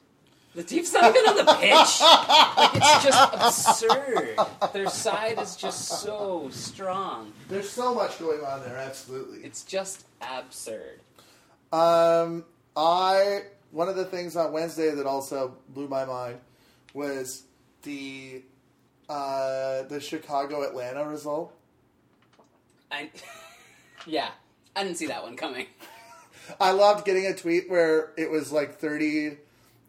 [0.57, 2.01] Latif's not even on the pitch.
[2.01, 3.35] like it's just
[3.85, 4.37] absurd.
[4.73, 7.33] Their side is just so strong.
[7.49, 8.77] There's so much going on there.
[8.77, 9.39] Absolutely.
[9.45, 11.01] It's just absurd.
[11.73, 12.45] Um,
[12.77, 16.39] I one of the things on Wednesday that also blew my mind
[16.95, 17.45] was
[17.83, 18.43] the
[19.09, 21.53] uh, the Chicago Atlanta result.
[22.91, 23.11] I,
[24.07, 24.31] yeah,
[24.75, 25.67] I didn't see that one coming.
[26.61, 29.37] I loved getting a tweet where it was like 30,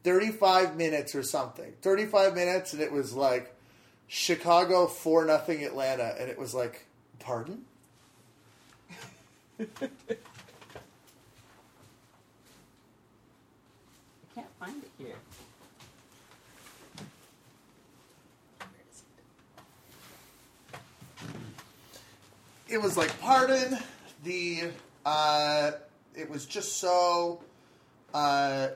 [0.04, 1.74] 35 minutes or something.
[1.82, 3.56] 35 minutes, and it was like
[4.08, 6.16] Chicago 4 nothing Atlanta.
[6.20, 6.86] And it was like,
[7.20, 7.64] pardon?
[9.60, 9.66] I
[14.36, 15.16] can't find it here.
[22.68, 23.78] It was like, pardon?
[24.24, 24.70] The,
[25.06, 25.72] uh,
[26.16, 27.44] it was just so,
[28.14, 28.70] uh,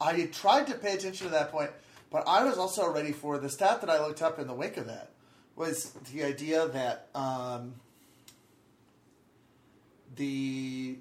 [0.00, 1.70] I tried to pay attention to that point,
[2.10, 4.76] but I was also ready for the stat that I looked up in the wake
[4.76, 5.10] of that
[5.56, 7.74] was the idea that, um,
[10.16, 10.98] the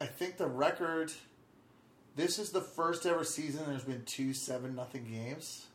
[0.00, 1.12] I think the record
[2.16, 5.66] this is the first ever season there's been two seven nothing games.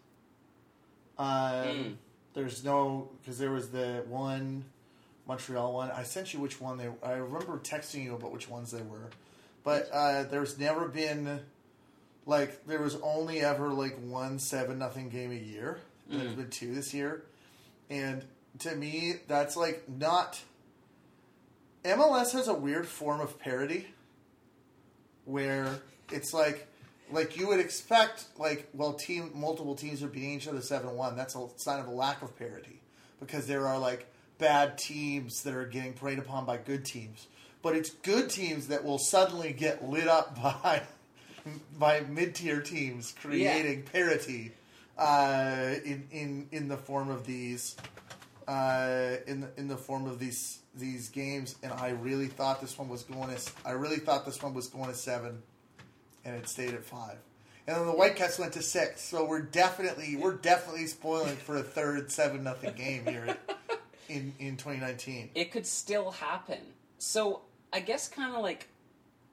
[1.17, 1.95] Um, Mm.
[2.33, 4.65] There's no because there was the one
[5.27, 5.91] Montreal one.
[5.91, 6.89] I sent you which one they.
[7.03, 9.09] I remember texting you about which ones they were,
[9.63, 11.39] but uh, there's never been
[12.25, 15.79] like there was only ever like one seven nothing game a year.
[16.09, 16.37] and There's Mm.
[16.37, 17.23] been two this year,
[17.89, 18.23] and
[18.59, 20.41] to me that's like not.
[21.83, 23.87] MLS has a weird form of parody
[25.25, 25.79] where
[26.11, 26.67] it's like
[27.11, 31.35] like you would expect like well team multiple teams are beating each other 7-1 that's
[31.35, 32.79] a sign of a lack of parity
[33.19, 34.05] because there are like
[34.37, 37.27] bad teams that are getting preyed upon by good teams
[37.63, 40.83] but it's good teams that will suddenly get lit up by
[41.77, 44.51] by mid-tier teams creating parity
[44.97, 47.75] uh, in, in in the form of these
[48.47, 52.77] uh, in the, in the form of these these games, and I really thought this
[52.77, 53.51] one was going to.
[53.65, 55.41] I really thought this one was going to seven,
[56.25, 57.17] and it stayed at five.
[57.65, 61.63] And then the Whitecaps went to six, so we're definitely we're definitely spoiling for a
[61.63, 63.37] third seven nothing game here
[64.09, 65.29] in in 2019.
[65.35, 66.59] it could still happen.
[66.97, 67.41] So
[67.73, 68.67] I guess kind of like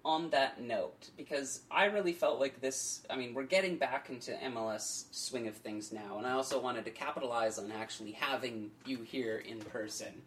[0.02, 3.02] on that note, because I really felt like this.
[3.10, 6.86] I mean, we're getting back into MLS swing of things now, and I also wanted
[6.86, 10.22] to capitalize on actually having you here in person.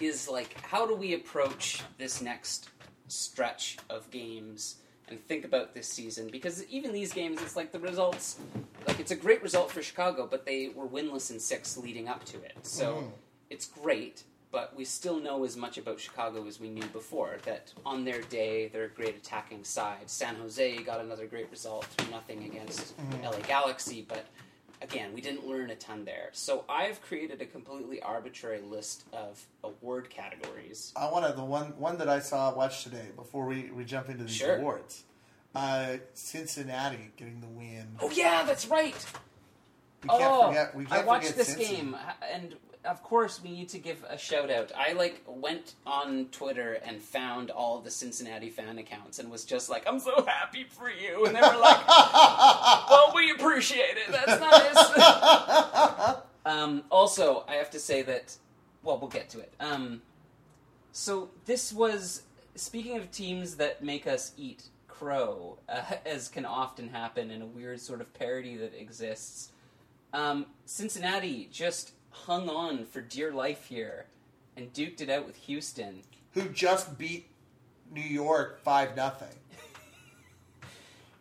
[0.00, 2.70] Is like, how do we approach this next
[3.06, 4.76] stretch of games
[5.08, 6.28] and think about this season?
[6.28, 8.38] Because even these games, it's like the results.
[8.86, 12.24] Like it's a great result for Chicago, but they were winless in six leading up
[12.26, 12.56] to it.
[12.62, 13.10] So Mhm.
[13.50, 17.36] it's great, but we still know as much about Chicago as we knew before.
[17.44, 20.08] That on their day, they're a great attacking side.
[20.08, 23.24] San Jose got another great result, nothing against Mhm.
[23.24, 24.24] LA Galaxy, but
[24.80, 26.30] again, we didn't learn a ton there.
[26.32, 30.92] So I've created a completely arbitrary list of award categories.
[30.96, 34.24] I wanted the one one that I saw watch today before we, we jump into
[34.24, 34.56] these Sure.
[34.56, 35.04] awards.
[35.54, 37.96] Uh, Cincinnati getting the win.
[38.00, 38.94] Oh yeah, that's right.
[40.02, 40.74] We can't oh, forget.
[40.74, 41.58] We can't I watched this Cincy.
[41.58, 41.96] game,
[42.32, 42.54] and
[42.84, 44.72] of course we need to give a shout out.
[44.76, 49.68] I like went on Twitter and found all the Cincinnati fan accounts and was just
[49.68, 51.86] like, "I'm so happy for you," and they were like,
[52.90, 54.10] "Well, we appreciate it.
[54.10, 56.16] That's nice."
[56.46, 58.36] um, also, I have to say that.
[58.82, 59.52] Well, we'll get to it.
[59.60, 60.02] Um,
[60.92, 62.22] so this was
[62.54, 64.64] speaking of teams that make us eat
[64.98, 69.52] crow, uh, as can often happen in a weird sort of parody that exists.
[70.12, 74.06] Um, Cincinnati just hung on for dear life here
[74.56, 76.02] and duked it out with Houston.
[76.32, 77.26] who just beat
[77.92, 79.28] New York five nothing.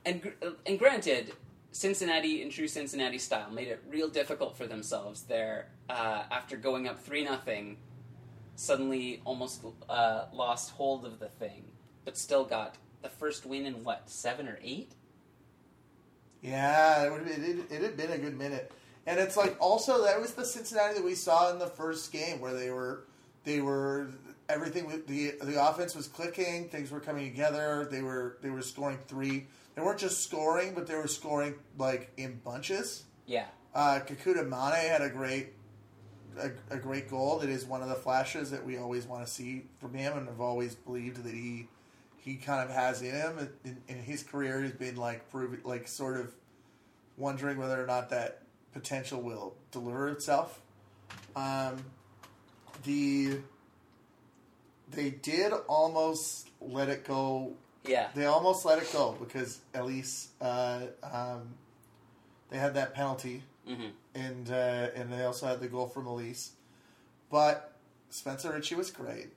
[0.05, 1.33] And uh, and granted,
[1.73, 6.87] Cincinnati, in true Cincinnati style, made it real difficult for themselves there uh, after going
[6.87, 7.75] up three nothing.
[8.55, 11.65] Suddenly, almost uh, lost hold of the thing,
[12.05, 14.93] but still got the first win in what seven or eight.
[16.41, 18.71] Yeah, it, would, it, it, it had been a good minute,
[19.07, 22.39] and it's like also that was the Cincinnati that we saw in the first game
[22.39, 23.05] where they were
[23.45, 24.09] they were
[24.49, 27.87] everything with the the offense was clicking, things were coming together.
[27.89, 29.47] They were they were scoring three.
[29.75, 33.05] They weren't just scoring, but they were scoring like in bunches.
[33.25, 35.53] Yeah, Uh, Kekuta Manneh had a great
[36.39, 37.39] a, a great goal.
[37.39, 40.29] That is one of the flashes that we always want to see from him, and
[40.29, 41.67] I've always believed that he
[42.17, 43.49] he kind of has in him.
[43.63, 46.33] In, in his career, he's been like proving, like sort of
[47.17, 48.41] wondering whether or not that
[48.73, 50.61] potential will deliver itself.
[51.35, 51.83] Um,
[52.83, 53.39] the
[54.89, 57.53] they did almost let it go
[57.85, 61.53] yeah, they almost let it go because Elis, uh, um,
[62.49, 66.51] they had that penalty, hmm and uh, and they also had the goal from Elis,
[67.31, 67.73] but
[68.09, 69.27] Spencer Richey was great,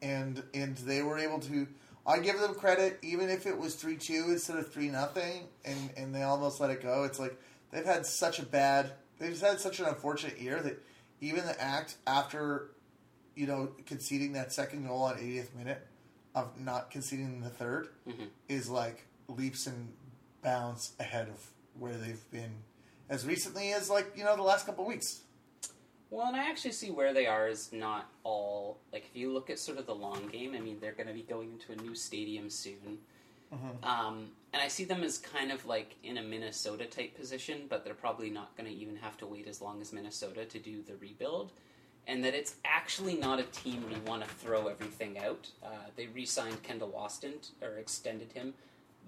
[0.00, 1.66] and and they were able to.
[2.06, 5.90] I give them credit, even if it was three two instead of three nothing, and
[5.96, 7.04] and they almost let it go.
[7.04, 7.36] It's like
[7.70, 10.82] they've had such a bad, they've had such an unfortunate year that
[11.20, 12.70] even the act after,
[13.34, 15.86] you know, conceding that second goal on 80th minute
[16.34, 19.92] of not conceding the third hmm is like leaps and
[20.42, 22.62] bounds ahead of where they've been
[23.10, 25.22] as recently as like you know the last couple of weeks.
[26.10, 29.50] Well, and I actually see where they are is not all like if you look
[29.50, 30.54] at sort of the long game.
[30.54, 32.98] I mean, they're going to be going into a new stadium soon,
[33.82, 37.84] um, and I see them as kind of like in a Minnesota type position, but
[37.84, 40.82] they're probably not going to even have to wait as long as Minnesota to do
[40.82, 41.52] the rebuild.
[42.06, 45.50] And that it's actually not a team we want to throw everything out.
[45.62, 48.54] Uh, they re-signed Kendall Waston or extended him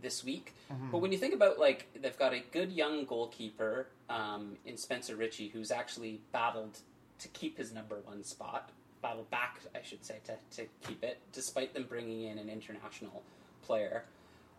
[0.03, 0.53] this week.
[0.91, 5.17] But when you think about like they've got a good young goalkeeper um, in Spencer
[5.17, 6.79] Richey, who's actually battled
[7.21, 8.71] to keep his number one spot,
[9.03, 13.23] battled back, I should say, to, to keep it, despite them bringing in an international
[13.63, 14.05] player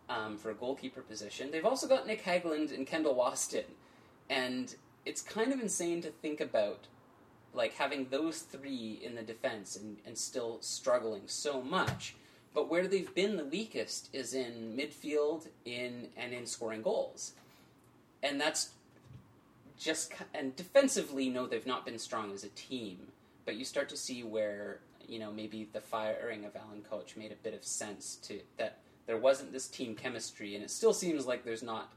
[0.08, 1.50] um, for a goalkeeper position.
[1.50, 3.64] They've also got Nick Hagglund and Kendall Waston,
[4.28, 4.74] and
[5.04, 6.86] it's kind of insane to think about
[7.54, 12.14] like having those three in the defense and, and still struggling so much.
[12.54, 17.32] But where they've been the weakest is in midfield, in and in scoring goals,
[18.22, 18.70] and that's
[19.78, 21.28] just and defensively.
[21.28, 23.08] No, they've not been strong as a team.
[23.44, 27.32] But you start to see where you know maybe the firing of Alan Koch made
[27.32, 31.26] a bit of sense to that there wasn't this team chemistry, and it still seems
[31.26, 31.92] like there's not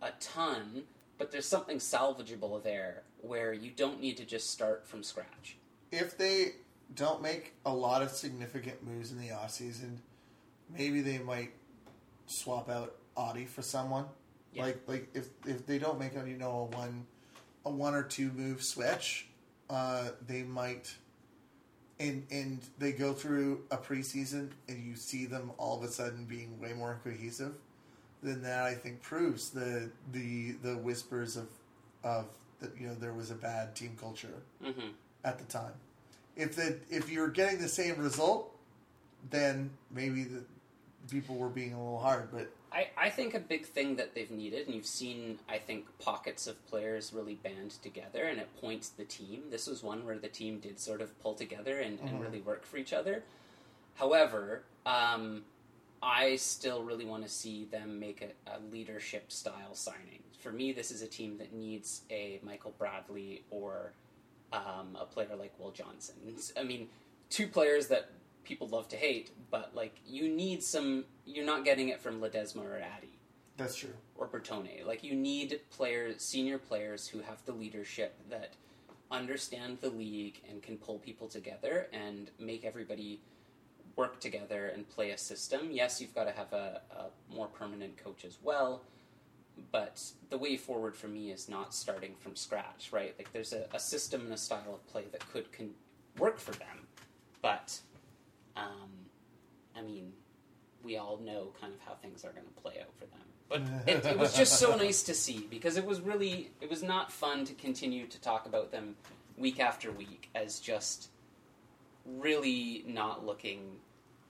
[0.00, 0.84] a ton,
[1.18, 5.56] but there's something salvageable there where you don't need to just start from scratch.
[5.90, 6.52] If they
[6.94, 10.00] don't make a lot of significant moves in the off season,
[10.76, 11.50] maybe they might
[12.26, 14.04] swap out Adi for someone.
[14.52, 14.64] Yeah.
[14.64, 17.06] Like like if if they don't make a you know a one
[17.64, 19.28] a one or two move switch,
[19.68, 20.94] uh, they might.
[22.00, 26.24] And and they go through a preseason and you see them all of a sudden
[26.24, 27.54] being way more cohesive.
[28.22, 31.48] Then that I think proves the the the whispers of
[32.04, 32.26] of
[32.60, 34.90] that you know there was a bad team culture hmm
[35.24, 35.72] at the time.
[36.36, 38.56] If the if you're getting the same result,
[39.30, 40.44] then maybe the
[41.10, 42.28] people were being a little hard.
[42.32, 45.86] But I, I think a big thing that they've needed, and you've seen, I think,
[45.98, 49.44] pockets of players really band together, and it points the team.
[49.50, 52.20] This was one where the team did sort of pull together and, and Mhm.
[52.20, 53.22] really work for each other.
[53.94, 55.44] However, um,
[56.02, 60.22] I still really want to see them make a, a leadership style signing.
[60.38, 63.92] For me, this is a team that needs a Michael Bradley or
[64.52, 66.14] um, a player like Will Johnson.
[66.26, 66.88] It's- I mean,
[67.30, 68.10] two players that
[68.48, 71.04] people love to hate, but like you need some.
[71.26, 73.18] You're not getting it from Ledesma or Adi
[73.58, 73.92] That's true.
[74.16, 74.86] or Bertone.
[74.86, 78.54] Like you need players, senior players who have the leadership that
[79.10, 83.20] understand the league and can pull people together and make everybody
[83.96, 85.68] work together and play a system.
[85.70, 88.82] Yes, you've got to have a, a more permanent coach as well,
[89.72, 93.14] but the way forward for me is not starting from scratch, right?
[93.18, 95.46] Like there's a, a system and a style of play that could
[96.18, 96.86] work for them,
[97.42, 97.80] but
[98.58, 98.90] um,
[99.76, 100.12] I mean,
[100.82, 103.18] we all know kind of how things are going to play out for them.
[103.48, 106.82] But it, it was just so nice to see because it was really it was
[106.82, 108.96] not fun to continue to talk about them
[109.36, 111.08] week after week as just
[112.04, 113.76] really not looking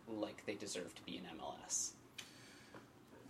[0.09, 1.91] like they deserve to be in MLS.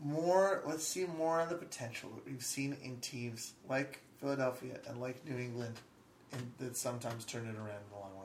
[0.03, 5.01] More, let's see more of the potential that we've seen in teams like Philadelphia and
[5.01, 5.75] like New England,
[6.33, 8.18] and that sometimes turn it around in the long run.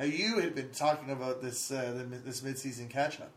[0.00, 3.32] Now, you had been talking about this uh, the, this midseason catch up.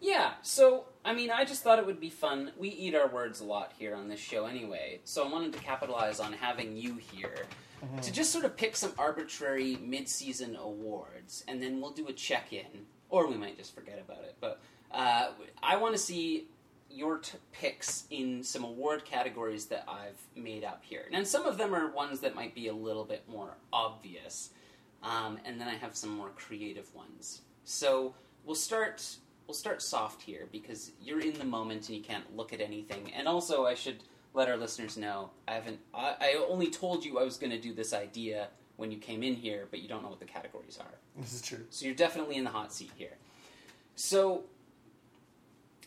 [0.00, 2.50] Yeah, so I mean, I just thought it would be fun.
[2.58, 5.60] We eat our words a lot here on this show anyway, so I wanted to
[5.60, 7.46] capitalize on having you here
[8.02, 12.86] to just sort of pick some arbitrary mid-season awards, and then we'll do a check-in,
[13.08, 14.34] or we might just forget about it.
[14.40, 14.60] But
[14.90, 15.28] uh,
[15.62, 16.48] I want to see
[16.90, 21.58] your t- picks in some award categories that I've made up here, and some of
[21.58, 24.50] them are ones that might be a little bit more obvious,
[25.06, 27.42] um, and then I have some more creative ones.
[27.64, 32.36] So we'll start we'll start soft here because you're in the moment and you can't
[32.36, 33.12] look at anything.
[33.14, 34.02] And also, I should
[34.34, 35.78] let our listeners know I haven't.
[35.94, 39.22] I, I only told you I was going to do this idea when you came
[39.22, 40.98] in here, but you don't know what the categories are.
[41.16, 41.64] This is true.
[41.70, 43.16] So you're definitely in the hot seat here.
[43.94, 44.44] So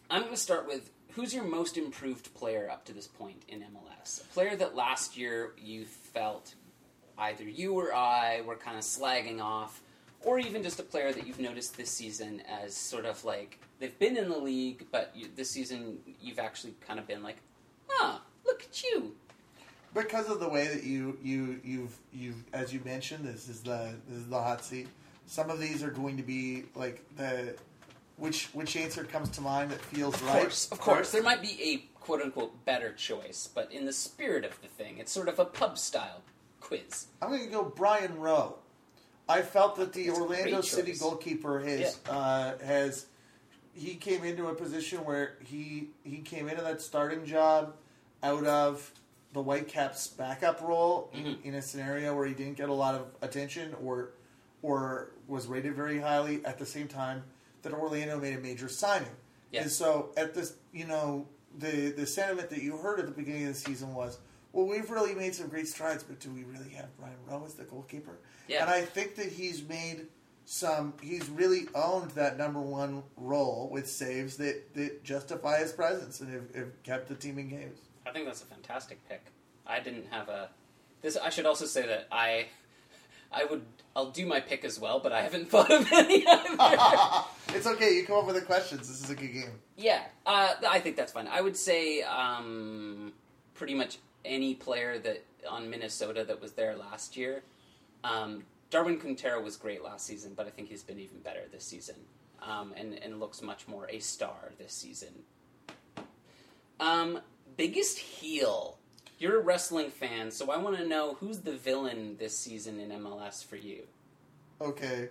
[0.09, 3.59] I'm going to start with who's your most improved player up to this point in
[3.59, 4.21] MLS?
[4.21, 6.55] A player that last year you felt
[7.19, 9.81] either you or I were kind of slagging off,
[10.21, 13.97] or even just a player that you've noticed this season as sort of like they've
[13.99, 17.37] been in the league, but you, this season you've actually kind of been like,
[17.99, 19.15] ah, look at you.
[19.93, 23.93] because of the way that you you you've you've as you mentioned this is the
[24.07, 24.87] this is the hot seat.
[25.25, 27.55] Some of these are going to be like the
[28.17, 30.41] which which answer comes to mind that feels Of right?
[30.41, 34.43] course, of course, there might be a quote unquote better choice, but in the spirit
[34.43, 36.21] of the thing, it's sort of a pub style
[36.69, 37.07] quiz.
[37.21, 38.55] i'm going to go brian rowe
[39.27, 43.07] i felt that the orlando city goalkeeper has uh, has
[43.73, 47.73] he came into a position where he he came into that starting job
[48.23, 48.91] out of
[49.33, 51.45] the Whitecaps backup role in, Mhm.
[51.45, 54.09] in a scenario where he didn't get a lot of attention or
[54.63, 57.23] or was rated very highly at the same time
[57.61, 59.15] that Orlando made a major signing.
[59.51, 59.61] Yeah.
[59.61, 63.45] And so at this, you know, the the sentiment that you heard at the beginning
[63.47, 64.17] of the season was,
[64.53, 67.53] well, we've really made some great strides, but do we really have Brian Rowe as
[67.53, 68.17] the goalkeeper?
[68.47, 68.63] Yeah.
[68.63, 70.07] And I think that he's made
[70.45, 76.21] some he's really owned that number one role with saves that, that justify his presence
[76.21, 77.77] and have, have kept the team in games.
[78.07, 79.21] I think that's a fantastic pick.
[79.67, 80.49] I didn't have a
[81.01, 81.17] this.
[81.17, 82.47] I should also say that I,
[83.31, 83.63] I would.
[83.95, 87.25] I'll do my pick as well, but I haven't thought of any either.
[87.55, 88.87] it's okay, you come up with the questions.
[88.87, 89.51] This is a good game.
[89.77, 91.27] yeah, uh, I think that's fine.
[91.27, 93.13] I would say um,
[93.53, 97.43] pretty much any player that on Minnesota that was there last year.
[98.03, 101.63] Um, Darwin Quintero was great last season, but I think he's been even better this
[101.63, 101.95] season,
[102.41, 105.13] um, and and looks much more a star this season.
[106.79, 107.19] Um,
[107.57, 108.77] biggest heel.
[109.17, 112.89] You're a wrestling fan, so I want to know who's the villain this season in
[112.91, 113.83] MLS for you.
[114.61, 115.09] Okay,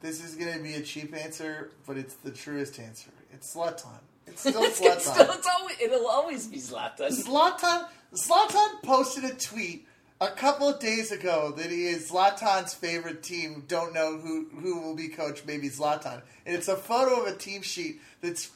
[0.00, 3.10] this is going to be a cheap answer, but it's the truest answer.
[3.32, 4.00] It's Zlatan.
[4.34, 4.96] It's still Zlatan.
[4.96, 7.08] it's still, it's always, it'll always be Zlatan.
[7.10, 9.86] Zlatan Zlatan posted a tweet
[10.20, 13.64] a couple of days ago that he is Zlatan's favorite team.
[13.68, 15.44] Don't know who who will be coach.
[15.46, 18.50] Maybe Zlatan, and it's a photo of a team sheet that's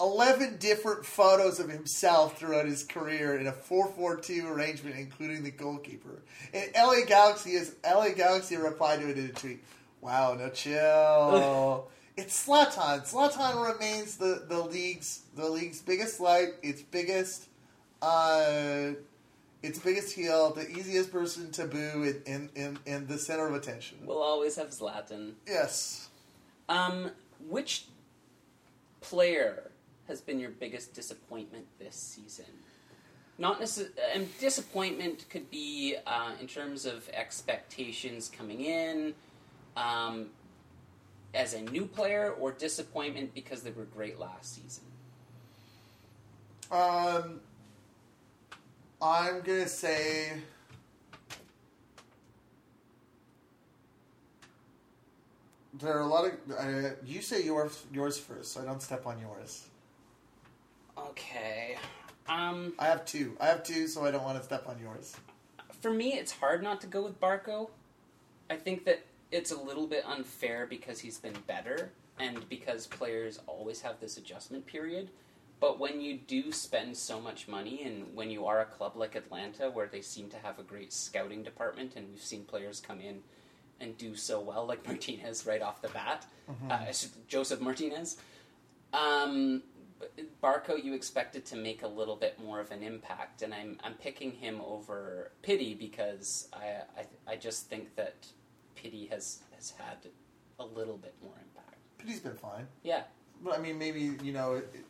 [0.00, 5.42] eleven different photos of himself throughout his career in a four four two arrangement, including
[5.42, 6.22] the goalkeeper.
[6.52, 9.64] And LA Galaxy is LA Galaxy replied to it in a tweet.
[10.00, 11.88] Wow, no chill.
[12.16, 13.10] It's Zlatan.
[13.10, 17.48] Zlatan remains the, the league's the league's biggest light, its biggest
[18.02, 18.92] uh,
[19.62, 23.54] its biggest heel, the easiest person to boo, in, in, in, in the center of
[23.54, 23.98] attention.
[24.04, 25.32] We'll always have Zlatan.
[25.46, 26.08] Yes.
[26.68, 27.10] Um,
[27.48, 27.86] which
[29.00, 29.70] player
[30.06, 32.44] has been your biggest disappointment this season?
[33.38, 39.14] Not necessarily, and disappointment could be uh, in terms of expectations coming in,
[39.76, 40.26] um,
[41.34, 44.84] as a new player, or disappointment because they were great last season.
[46.70, 47.40] Um,
[49.02, 50.32] I'm gonna say
[55.74, 56.32] there are a lot of.
[56.56, 59.66] Uh, you say yours yours first, so I don't step on yours.
[60.96, 61.76] Okay.
[62.28, 63.36] Um, I have two.
[63.40, 65.16] I have two, so I don't want to step on yours.
[65.80, 67.68] for me, it's hard not to go with Barco.
[68.48, 69.04] I think that
[69.34, 74.16] it's a little bit unfair because he's been better and because players always have this
[74.16, 75.10] adjustment period.
[75.58, 79.16] But when you do spend so much money, and when you are a club like
[79.16, 83.00] Atlanta, where they seem to have a great scouting department, and we've seen players come
[83.00, 83.20] in
[83.80, 86.26] and do so well, like Martinez right off the bat,
[86.70, 86.92] uh,
[87.26, 88.18] Josef Martinez,
[88.92, 89.62] um,
[90.42, 93.94] Barco, you expected to make a little bit more of an impact, and I'm I'm
[93.94, 98.26] picking him over Pity because I I, I just think that
[98.84, 99.96] Pity has has had
[100.60, 101.78] a little bit more impact.
[101.98, 103.04] Pity's been fine, Yeah,
[103.42, 104.84] but I mean, maybe you know, it-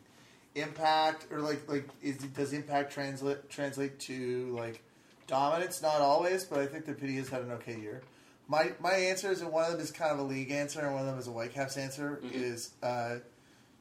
[0.55, 4.83] impact or like like is does impact translate translate to like
[5.27, 5.81] dominance?
[5.81, 8.01] Not always, but I think that Pity has had an okay year.
[8.49, 10.91] My my answer is, and one of them is kind of a league answer, and
[10.91, 12.19] one of them is a Whitecaps answer.
[12.21, 12.31] Mhm.
[12.33, 13.19] Is uh,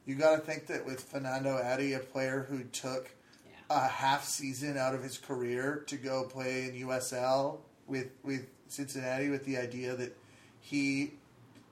[0.07, 3.11] you got to think that with Fernando Adi, a player who took
[3.45, 3.53] yeah,
[3.85, 9.29] a half season out of his career to go play in USL with with Cincinnati
[9.29, 10.17] with the idea that
[10.61, 11.13] he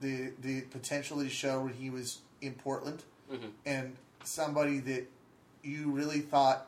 [0.00, 5.04] the the potential to show when he was in Portland hmm and somebody that
[5.62, 6.66] you really thought,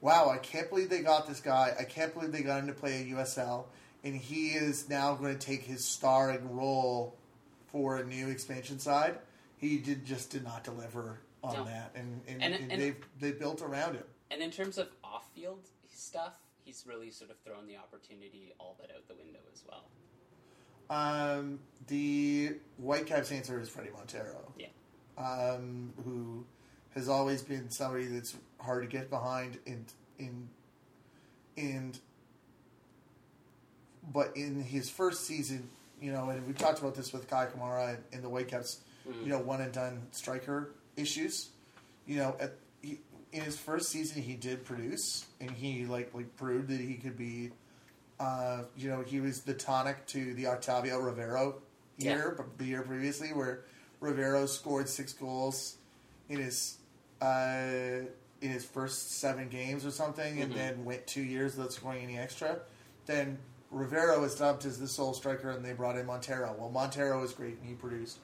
[0.00, 1.74] wow, I can't believe they got this guy.
[1.78, 3.64] I can't believe they got him to play at USL,
[4.02, 7.14] and he is now going to take his starring role
[7.68, 9.18] for a new expansion side.
[9.58, 11.64] He did just did not deliver on No.
[11.64, 14.04] that, and and, And- and, and- they've they built around him.
[14.30, 15.60] And in terms of off-field
[15.94, 16.34] stuff,
[16.64, 19.84] he's really sort of thrown the opportunity all but out the window as well.
[20.90, 24.52] Um, the Whitecaps answer is Fredy Montero.
[24.58, 24.66] Yeah.
[25.18, 26.44] Um, who
[26.94, 29.84] has always been somebody that's hard to get behind and
[30.18, 30.48] in
[31.56, 31.94] in
[34.12, 35.68] but in his first season,
[36.00, 39.22] you know, and we talked about this with Kei Kamara and, and the Whitecaps, Mhm.
[39.22, 41.50] you know, one and done striker issues.
[42.06, 42.54] You know, at
[43.32, 47.16] in his first season, he did produce, and he like like proved that he could
[47.16, 47.50] be.
[48.18, 51.62] Uh, you know, he was the tonic to the Octavio Rivero
[51.96, 53.64] year, but the year previously, where
[54.00, 55.76] Rivero scored six goals
[56.28, 56.76] in his
[57.22, 58.00] uh,
[58.42, 60.56] in his first seven games or something, and Mhm.
[60.56, 62.60] then went two years without scoring any extra.
[63.06, 63.38] Then
[63.70, 66.54] Rivero was dubbed as the sole striker, and they brought in Montero.
[66.58, 68.18] Well, Montero was great, and he produced.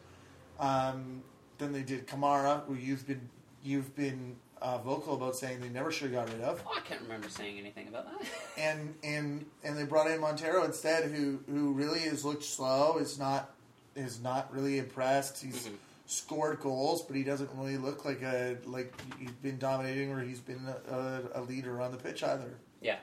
[0.58, 1.22] Um,
[1.58, 3.28] then they did Kamara, who you've been
[3.62, 6.80] you've been uh, vocal about saying they never should have got rid of, Oh, I
[6.80, 8.26] can't remember saying anything about that.
[8.58, 13.18] and and and they brought in Montero instead, who who really has looked slow, is
[13.18, 13.50] not
[13.94, 15.42] is not really impressed.
[15.42, 15.76] He's Mhm.
[16.06, 20.40] scored goals, but he doesn't really look like a like he's been dominating or he's
[20.40, 22.58] been a, a, leader on the pitch either.
[22.80, 22.98] Yeah.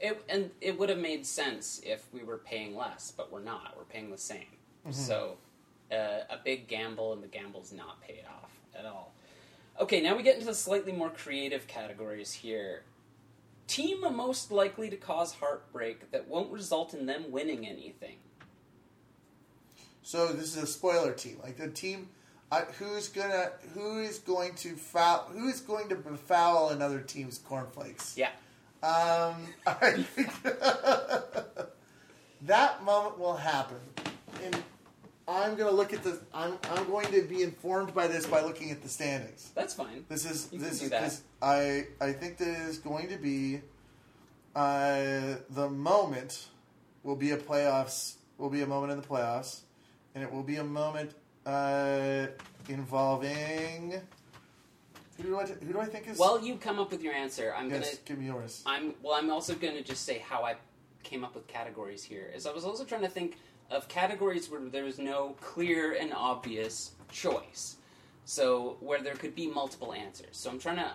[0.00, 3.74] It, and it would have made sense if we were paying less, but we're not.
[3.76, 4.46] We're paying the same.
[4.90, 5.36] So,
[5.92, 9.12] uh, a big gamble, and the gamble's not paid off at all.
[9.80, 12.84] Okay, now we get into the slightly more creative categories here.
[13.66, 18.16] Team most likely to cause heartbreak that won't result in them winning anything.
[20.02, 22.08] So this is a spoiler team, like the team.
[22.50, 23.52] I, who's gonna?
[23.72, 25.30] Who is going to foul?
[25.32, 28.16] Who is going to befoul another team's cornflakes?
[28.18, 28.30] Yeah.
[28.82, 29.46] Um,
[32.42, 33.80] that moment will happen,
[34.42, 34.62] and
[35.28, 36.18] I'm going to look at the.
[36.34, 39.50] I'm I'm going to be informed by this by looking at the standings.
[39.54, 40.04] That's fine.
[40.08, 41.02] This is You can this do is that.
[41.02, 43.60] 'cause I I think that it is going to be
[44.56, 46.48] uh, the moment
[47.04, 49.60] will be a playoffs will be a moment in the playoffs,
[50.14, 51.14] and it will be a moment
[51.46, 52.26] uh,
[52.68, 54.00] involving
[55.16, 57.54] who do I who do I think is While you come up with your answer,
[57.56, 59.14] I'm yes gonna give me yours I'm well.
[59.14, 60.56] I'm also going to just say how I
[61.02, 62.30] came up with categories here.
[62.34, 63.36] Is I was also trying to think
[63.72, 67.76] of categories where there was no clear and obvious choice,
[68.24, 70.28] so where there could be multiple answers.
[70.36, 70.92] So I'm trying to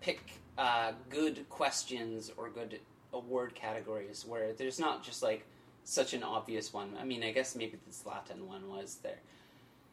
[0.00, 2.80] pick uh, good questions or good
[3.12, 5.44] award categories where there's not just like
[5.84, 6.90] such an obvious one.
[7.00, 9.18] I mean, I guess maybe the Latin one was there.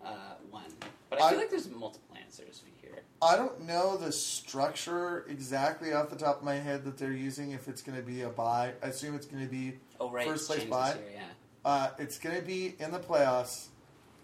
[0.06, 0.62] Uh, one,
[1.10, 3.02] but I feel I- like there's multiple answers here.
[3.20, 7.50] I don't know the structure exactly off the top of my head that they're using
[7.52, 10.28] if it's going to be a buy I assume it's going to be Oh right,
[10.28, 10.96] First place buy.
[11.12, 11.24] yeah.
[11.68, 13.66] Uh, it's going to be in the playoffs,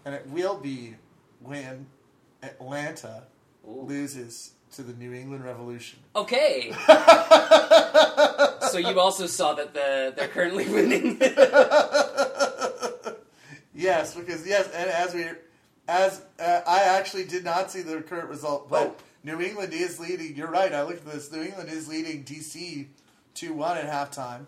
[0.06, 0.94] and it will be
[1.40, 1.86] when
[2.42, 3.24] Atlanta
[3.68, 3.82] Ooh.
[3.82, 5.98] loses to the New England Revolution.
[6.16, 6.72] Okay.
[8.70, 11.18] so you also saw that the they're currently winning.
[13.74, 15.26] yes, because yes, and as we,
[15.86, 18.94] as uh, I actually did not see the current result, but Oh.
[19.22, 20.34] New England is leading.
[20.34, 20.72] You're right.
[20.72, 21.30] I looked at this.
[21.30, 22.86] New England is leading DC
[23.34, 24.46] two one at halftime.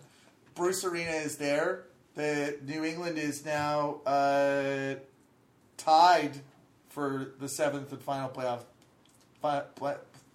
[0.55, 1.83] Bruce Arena is there.
[2.17, 4.95] The New England is now uh,
[5.77, 6.33] tied
[6.89, 8.63] for the seventh and final playoff
[9.39, 9.63] fi-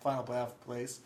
[0.00, 1.00] final playoff place.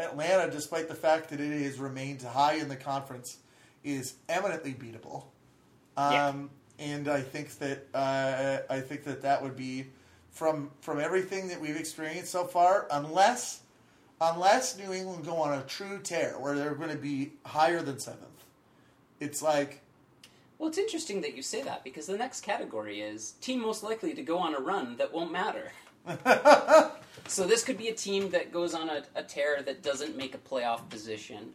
[0.00, 3.38] Atlanta, despite the fact that it has remained high in the conference,
[3.84, 5.24] is eminently beatable.
[5.96, 6.34] Um, Yeah.
[6.78, 9.86] And I think that uh, I think that that would be
[10.32, 13.60] from from everything that we've experienced so far, unless
[14.20, 17.98] unless New England go on a true tear where they're going to be higher than
[17.98, 18.44] seventh.
[19.20, 19.80] It's like
[20.58, 24.14] Well, it's interesting that you say that because the next category is team most likely
[24.14, 25.72] to go on a run that won't matter.
[27.26, 30.34] so this could be a team that goes on a, a tear that doesn't make
[30.34, 31.50] a playoff position,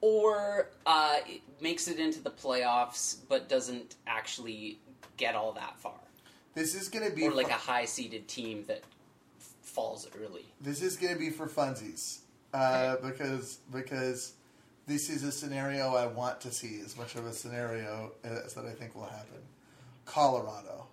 [0.00, 4.78] or uh, it makes it into the playoffs but doesn't actually
[5.16, 5.98] get all that far,
[6.54, 8.82] this is going to be or like fu- a high seeded team that
[9.40, 10.44] f- falls early.
[10.60, 12.18] this is going to be for funsies
[12.54, 14.34] uh, because because
[14.86, 18.64] this is a scenario I want to see as much of a scenario as that
[18.66, 19.40] I think will happen.
[20.04, 20.86] Colorado.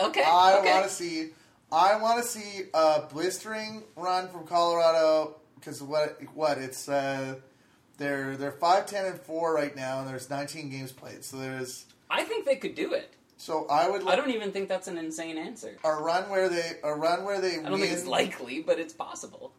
[0.00, 0.70] Okay, I okay.
[0.72, 1.30] want to see.
[1.70, 7.36] I want to see a blistering run from Colorado because what what it's uh,
[7.98, 11.86] they're they're five ten and four right now and there's 19 games played so there's
[12.10, 13.14] I think they could do it.
[13.36, 15.76] so I would I don't even think that's an insane answer.
[15.84, 18.78] a run where they a run where they I don't win think it's likely, but
[18.78, 19.52] it's possible.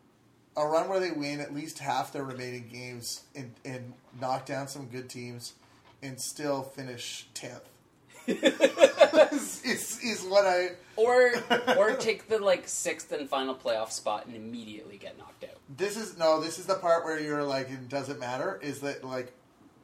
[0.58, 4.68] A run where they win at least half their remaining games and, and knock down
[4.68, 5.54] some good teams
[6.04, 7.62] and still finish 10th
[8.28, 11.32] is, is, is what I Or
[11.78, 15.52] or take the like sixth and final playoff spot and immediately get knocked out.
[15.76, 16.42] This is no.
[16.42, 18.60] This is the part where you're like, it doesn't matter.
[18.62, 19.32] Is that like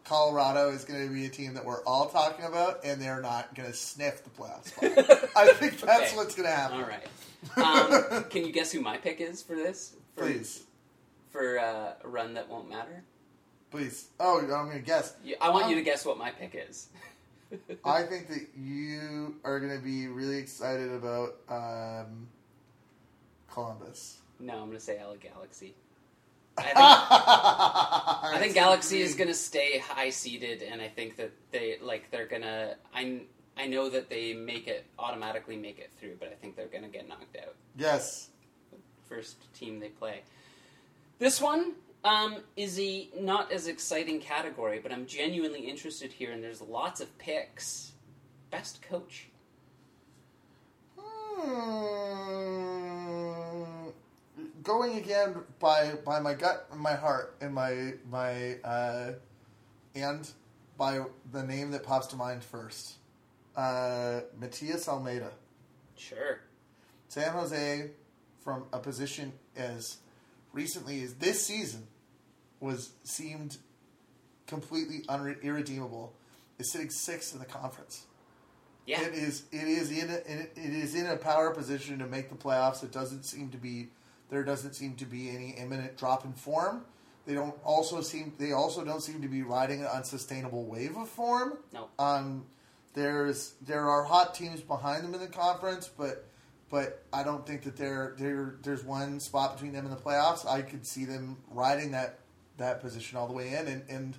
[0.05, 3.55] Colorado is going to be a team that we're all talking about, and they're not
[3.55, 5.29] going to sniff the playoff spot.
[5.35, 6.15] I think that's Okay.
[6.17, 6.81] what's going to happen.
[6.81, 8.13] All right.
[8.15, 9.95] Um, can you guess who my pick is for this?
[10.15, 10.63] For, Please,
[11.31, 13.03] For uh, a run that won't matter?
[13.71, 14.09] please.
[14.19, 15.15] Oh, I'm going to guess.
[15.23, 16.89] You- I want you Um, to guess what my pick is.
[17.85, 22.27] I think that you are going to be really excited about um,
[23.51, 24.17] Columbus.
[24.39, 25.73] no, I'm going to say LA Galaxy.
[26.57, 31.31] I think, I think Galaxy is going to stay high seeded, and I think that
[31.51, 32.75] they like they're going to.
[32.93, 33.21] I
[33.57, 36.83] I know that they make it automatically make it through, but I think they're going
[36.83, 37.55] to get knocked out.
[37.75, 38.29] Yes.
[39.13, 40.21] First team they play.
[41.19, 46.43] This one um, is a not as exciting category, but I'm genuinely interested here, and
[46.43, 47.91] there's lots of picks.
[48.49, 49.27] Best coach.
[51.37, 52.23] Hmm.
[54.63, 59.11] Going again by by my gut, and my heart, and my my uh,
[59.93, 60.27] and
[60.75, 61.01] by
[61.31, 62.93] the name that pops to mind first,
[63.55, 65.29] uh, Matias Almeyda,
[65.95, 66.39] Sure.
[67.09, 67.91] San Jose,
[68.43, 69.97] from a position as
[70.51, 71.87] recently as this season,
[72.59, 73.57] was seemed
[74.47, 76.13] completely unre- irredeemable.
[76.59, 78.05] Is sitting sixth in the conference.
[78.85, 79.01] Yeah.
[79.01, 79.45] It is.
[79.51, 80.09] It is in.
[80.09, 82.83] A, it, it is in a power position to make the playoffs.
[82.83, 83.89] It doesn't seem to be.
[84.29, 86.85] There doesn't seem to be any imminent drop in form.
[87.25, 88.33] They don't also seem.
[88.37, 91.57] They also don't seem to be riding an unsustainable wave of form.
[91.73, 91.87] No.
[91.97, 92.45] Um,
[92.93, 96.27] there's there are hot teams behind them in the conference, but
[96.73, 100.43] but I don't think that there there there's one spot between them and the playoffs.
[100.43, 102.17] I could see them riding that
[102.57, 104.15] that position all the way in, and and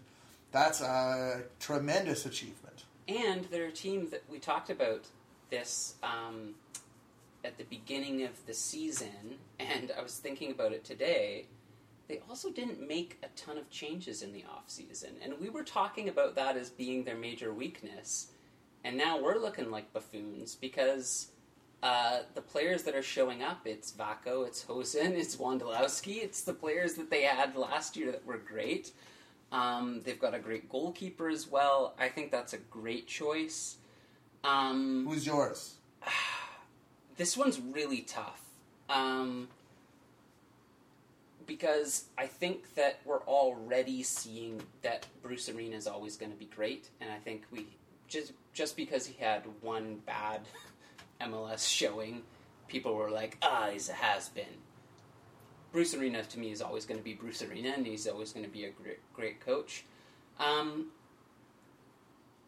[0.53, 2.85] that's a tremendous achievement.
[3.09, 5.07] And they're a team that we talked about
[5.51, 6.55] this um,
[7.45, 11.47] at the beginning of the season, and I was thinking about it today.
[12.07, 16.09] They also didn't make a ton of changes in the offseason, and we were talking
[16.09, 18.29] about that as being their major weakness.
[18.85, 21.31] And now we're looking like buffoons because
[21.85, 26.55] uh, the players that are showing up, it's Vako, it's Hoesen, it's Wondolowski, it's the
[26.55, 28.91] players that they had last year that were great.
[29.53, 31.95] Um, they've got a great goalkeeper as well.
[31.99, 33.77] I think that's a great choice.
[34.43, 35.75] Um, Who's yours?
[37.17, 38.41] this one's really tough.
[38.89, 39.49] Um,
[41.47, 46.47] because I think that we're already seeing that Bruce Arena is always going to be
[46.47, 47.67] great, and I think we
[48.09, 50.41] just just because he had one bad
[51.21, 52.23] MLS showing,
[52.69, 54.63] people were like, "Ah, he's a has been."
[55.73, 58.45] Bruce Arena to me is always going to be Bruce Arena, and he's always going
[58.45, 59.85] to be a great great coach.
[60.39, 60.91] Um,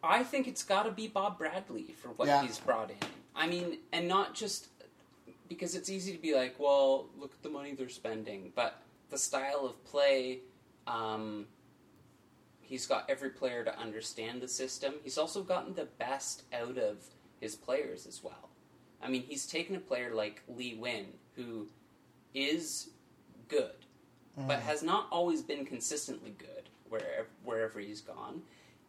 [0.03, 2.41] I think it's got to be Bob Bradley for what Yeah.
[2.43, 2.97] he's brought in.
[3.35, 4.67] I mean, and not just
[5.49, 9.17] because it's easy to be like, well, look at the money they're spending, but the
[9.17, 10.39] style of play,
[10.85, 11.47] um,
[12.61, 14.95] he's got every player to understand the system.
[15.03, 16.97] He's also gotten the best out of
[17.39, 18.46] his players as well.
[19.01, 21.67] I mean, he's taken a player like Lee Nguyen, who
[22.33, 22.89] is
[23.47, 23.85] good,
[24.35, 24.61] but mm.
[24.61, 28.41] has not always been consistently good wherever, wherever he's gone,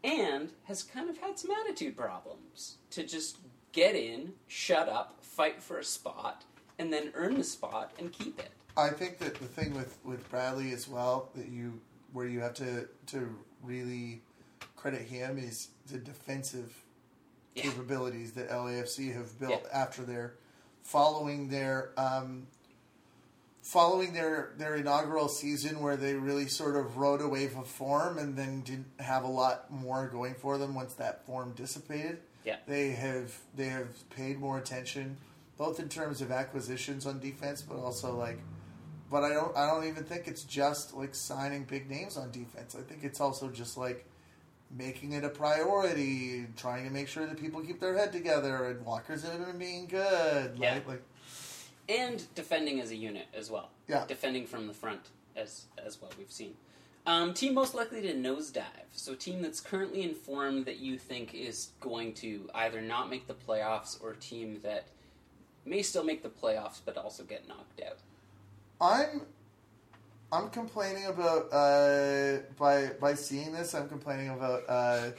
[0.05, 3.39] and has kind of had some attitude problems to just
[3.73, 6.45] get in, shut up, fight for a spot,
[6.79, 8.51] and then earn the spot and keep it.
[8.77, 11.81] I think that the thing with, with Bradley as well that you
[12.13, 14.23] where you have to to really
[14.77, 16.75] credit him is the defensive
[17.55, 17.63] Yeah.
[17.65, 19.71] capabilities that LAFC have built Yeah.
[19.83, 20.35] after their
[20.83, 22.47] following their um,
[23.63, 28.19] following their their inaugural season where they really sort of rode a wave of form
[28.19, 32.19] and then didn't have a lot more going for them once that form dissipated.
[32.45, 32.57] Yeah.
[32.67, 35.17] They have they have paid more attention
[35.59, 38.39] both in terms of acquisitions on defense but also like
[39.11, 42.75] but I don't I don't even think it's just like signing big names on defense.
[42.79, 44.07] I think it's also just like
[44.77, 48.85] making it a priority, trying to make sure that people keep their head together and
[48.85, 50.59] Walker's in being good.
[50.59, 50.75] Yeah.
[50.75, 50.89] Right?
[50.89, 51.03] Like
[51.89, 53.71] and defending as a unit as well.
[53.89, 54.05] Yeah.
[54.07, 56.11] defending from the front as as well.
[56.19, 56.55] We've seen
[57.07, 58.65] um, team most likely to nosedive.
[58.93, 63.35] So team that's currently informed that you think is going to either not make the
[63.35, 64.85] playoffs or team that
[65.65, 67.99] may still make the playoffs but also get knocked out.
[68.81, 69.23] I'm
[70.31, 73.75] I'm complaining about uh, by by seeing this.
[73.75, 74.63] I'm complaining about.
[74.69, 75.11] Uh,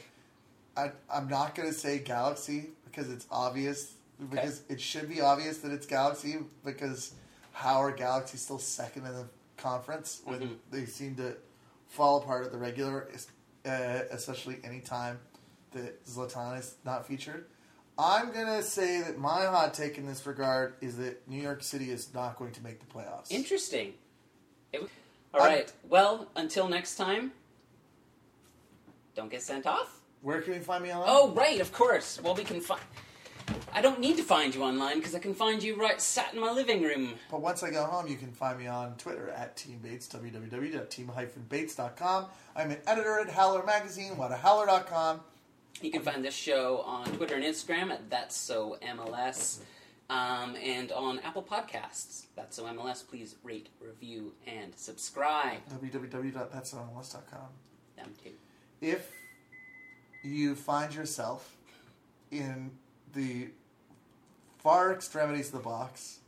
[0.78, 3.94] I, I'm not going to say Galaxy because it's obvious
[4.30, 7.14] because it should be obvious that it's Galaxy because
[7.54, 9.26] how are Galaxy still second in the
[9.58, 10.56] conference when Mhm.
[10.72, 11.36] they seem to
[11.88, 13.10] fall apart at the regular,
[13.66, 13.70] uh,
[14.12, 15.20] especially any time
[15.72, 17.48] that Zlatan is not featured.
[17.98, 21.90] I'm gonna say that my hot take in this regard is that New York City
[21.92, 23.32] is not going to make the playoffs.
[23.32, 23.96] Interesting.
[24.74, 24.82] It,
[25.34, 25.72] all I'm- right.
[25.88, 27.32] Well, until next time.
[29.16, 30.00] Don't get sent off.
[30.22, 31.10] Where can we find me online?
[31.10, 32.20] Oh, right, of course.
[32.22, 32.82] Well, we can find.
[33.74, 36.40] I don't need to find you online because I can find you right sat in
[36.40, 37.16] my living room.
[37.32, 42.26] But once I go home, you can find me on Twitter at Team Bates, www.team-bates.com.
[42.56, 45.22] I'm an editor at Howler Magazine, whatahowler.com.
[45.82, 49.60] You can find this show on Twitter and Instagram at That's So MLS,
[50.10, 52.26] um, and on Apple Podcasts.
[52.36, 53.08] That's So MLS.
[53.08, 55.60] Please rate, review, and subscribe.
[55.70, 57.48] www.thatsomls.com.
[57.96, 58.32] Them too.
[58.82, 59.12] If
[60.24, 61.56] you find yourself
[62.32, 62.72] in
[63.14, 63.50] the
[64.60, 66.20] far extremities of the box,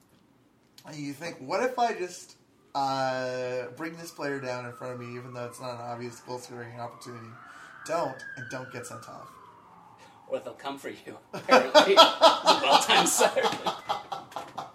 [0.85, 2.35] and you think, what if I just
[2.73, 6.19] uh, bring this player down in front of me, even though it's not an obvious
[6.21, 7.27] goal scoring opportunity?
[7.85, 9.29] Don't, and don't get sent off.
[10.31, 11.95] Or they'll come for you, apparently.
[11.95, 13.29] well timed sir.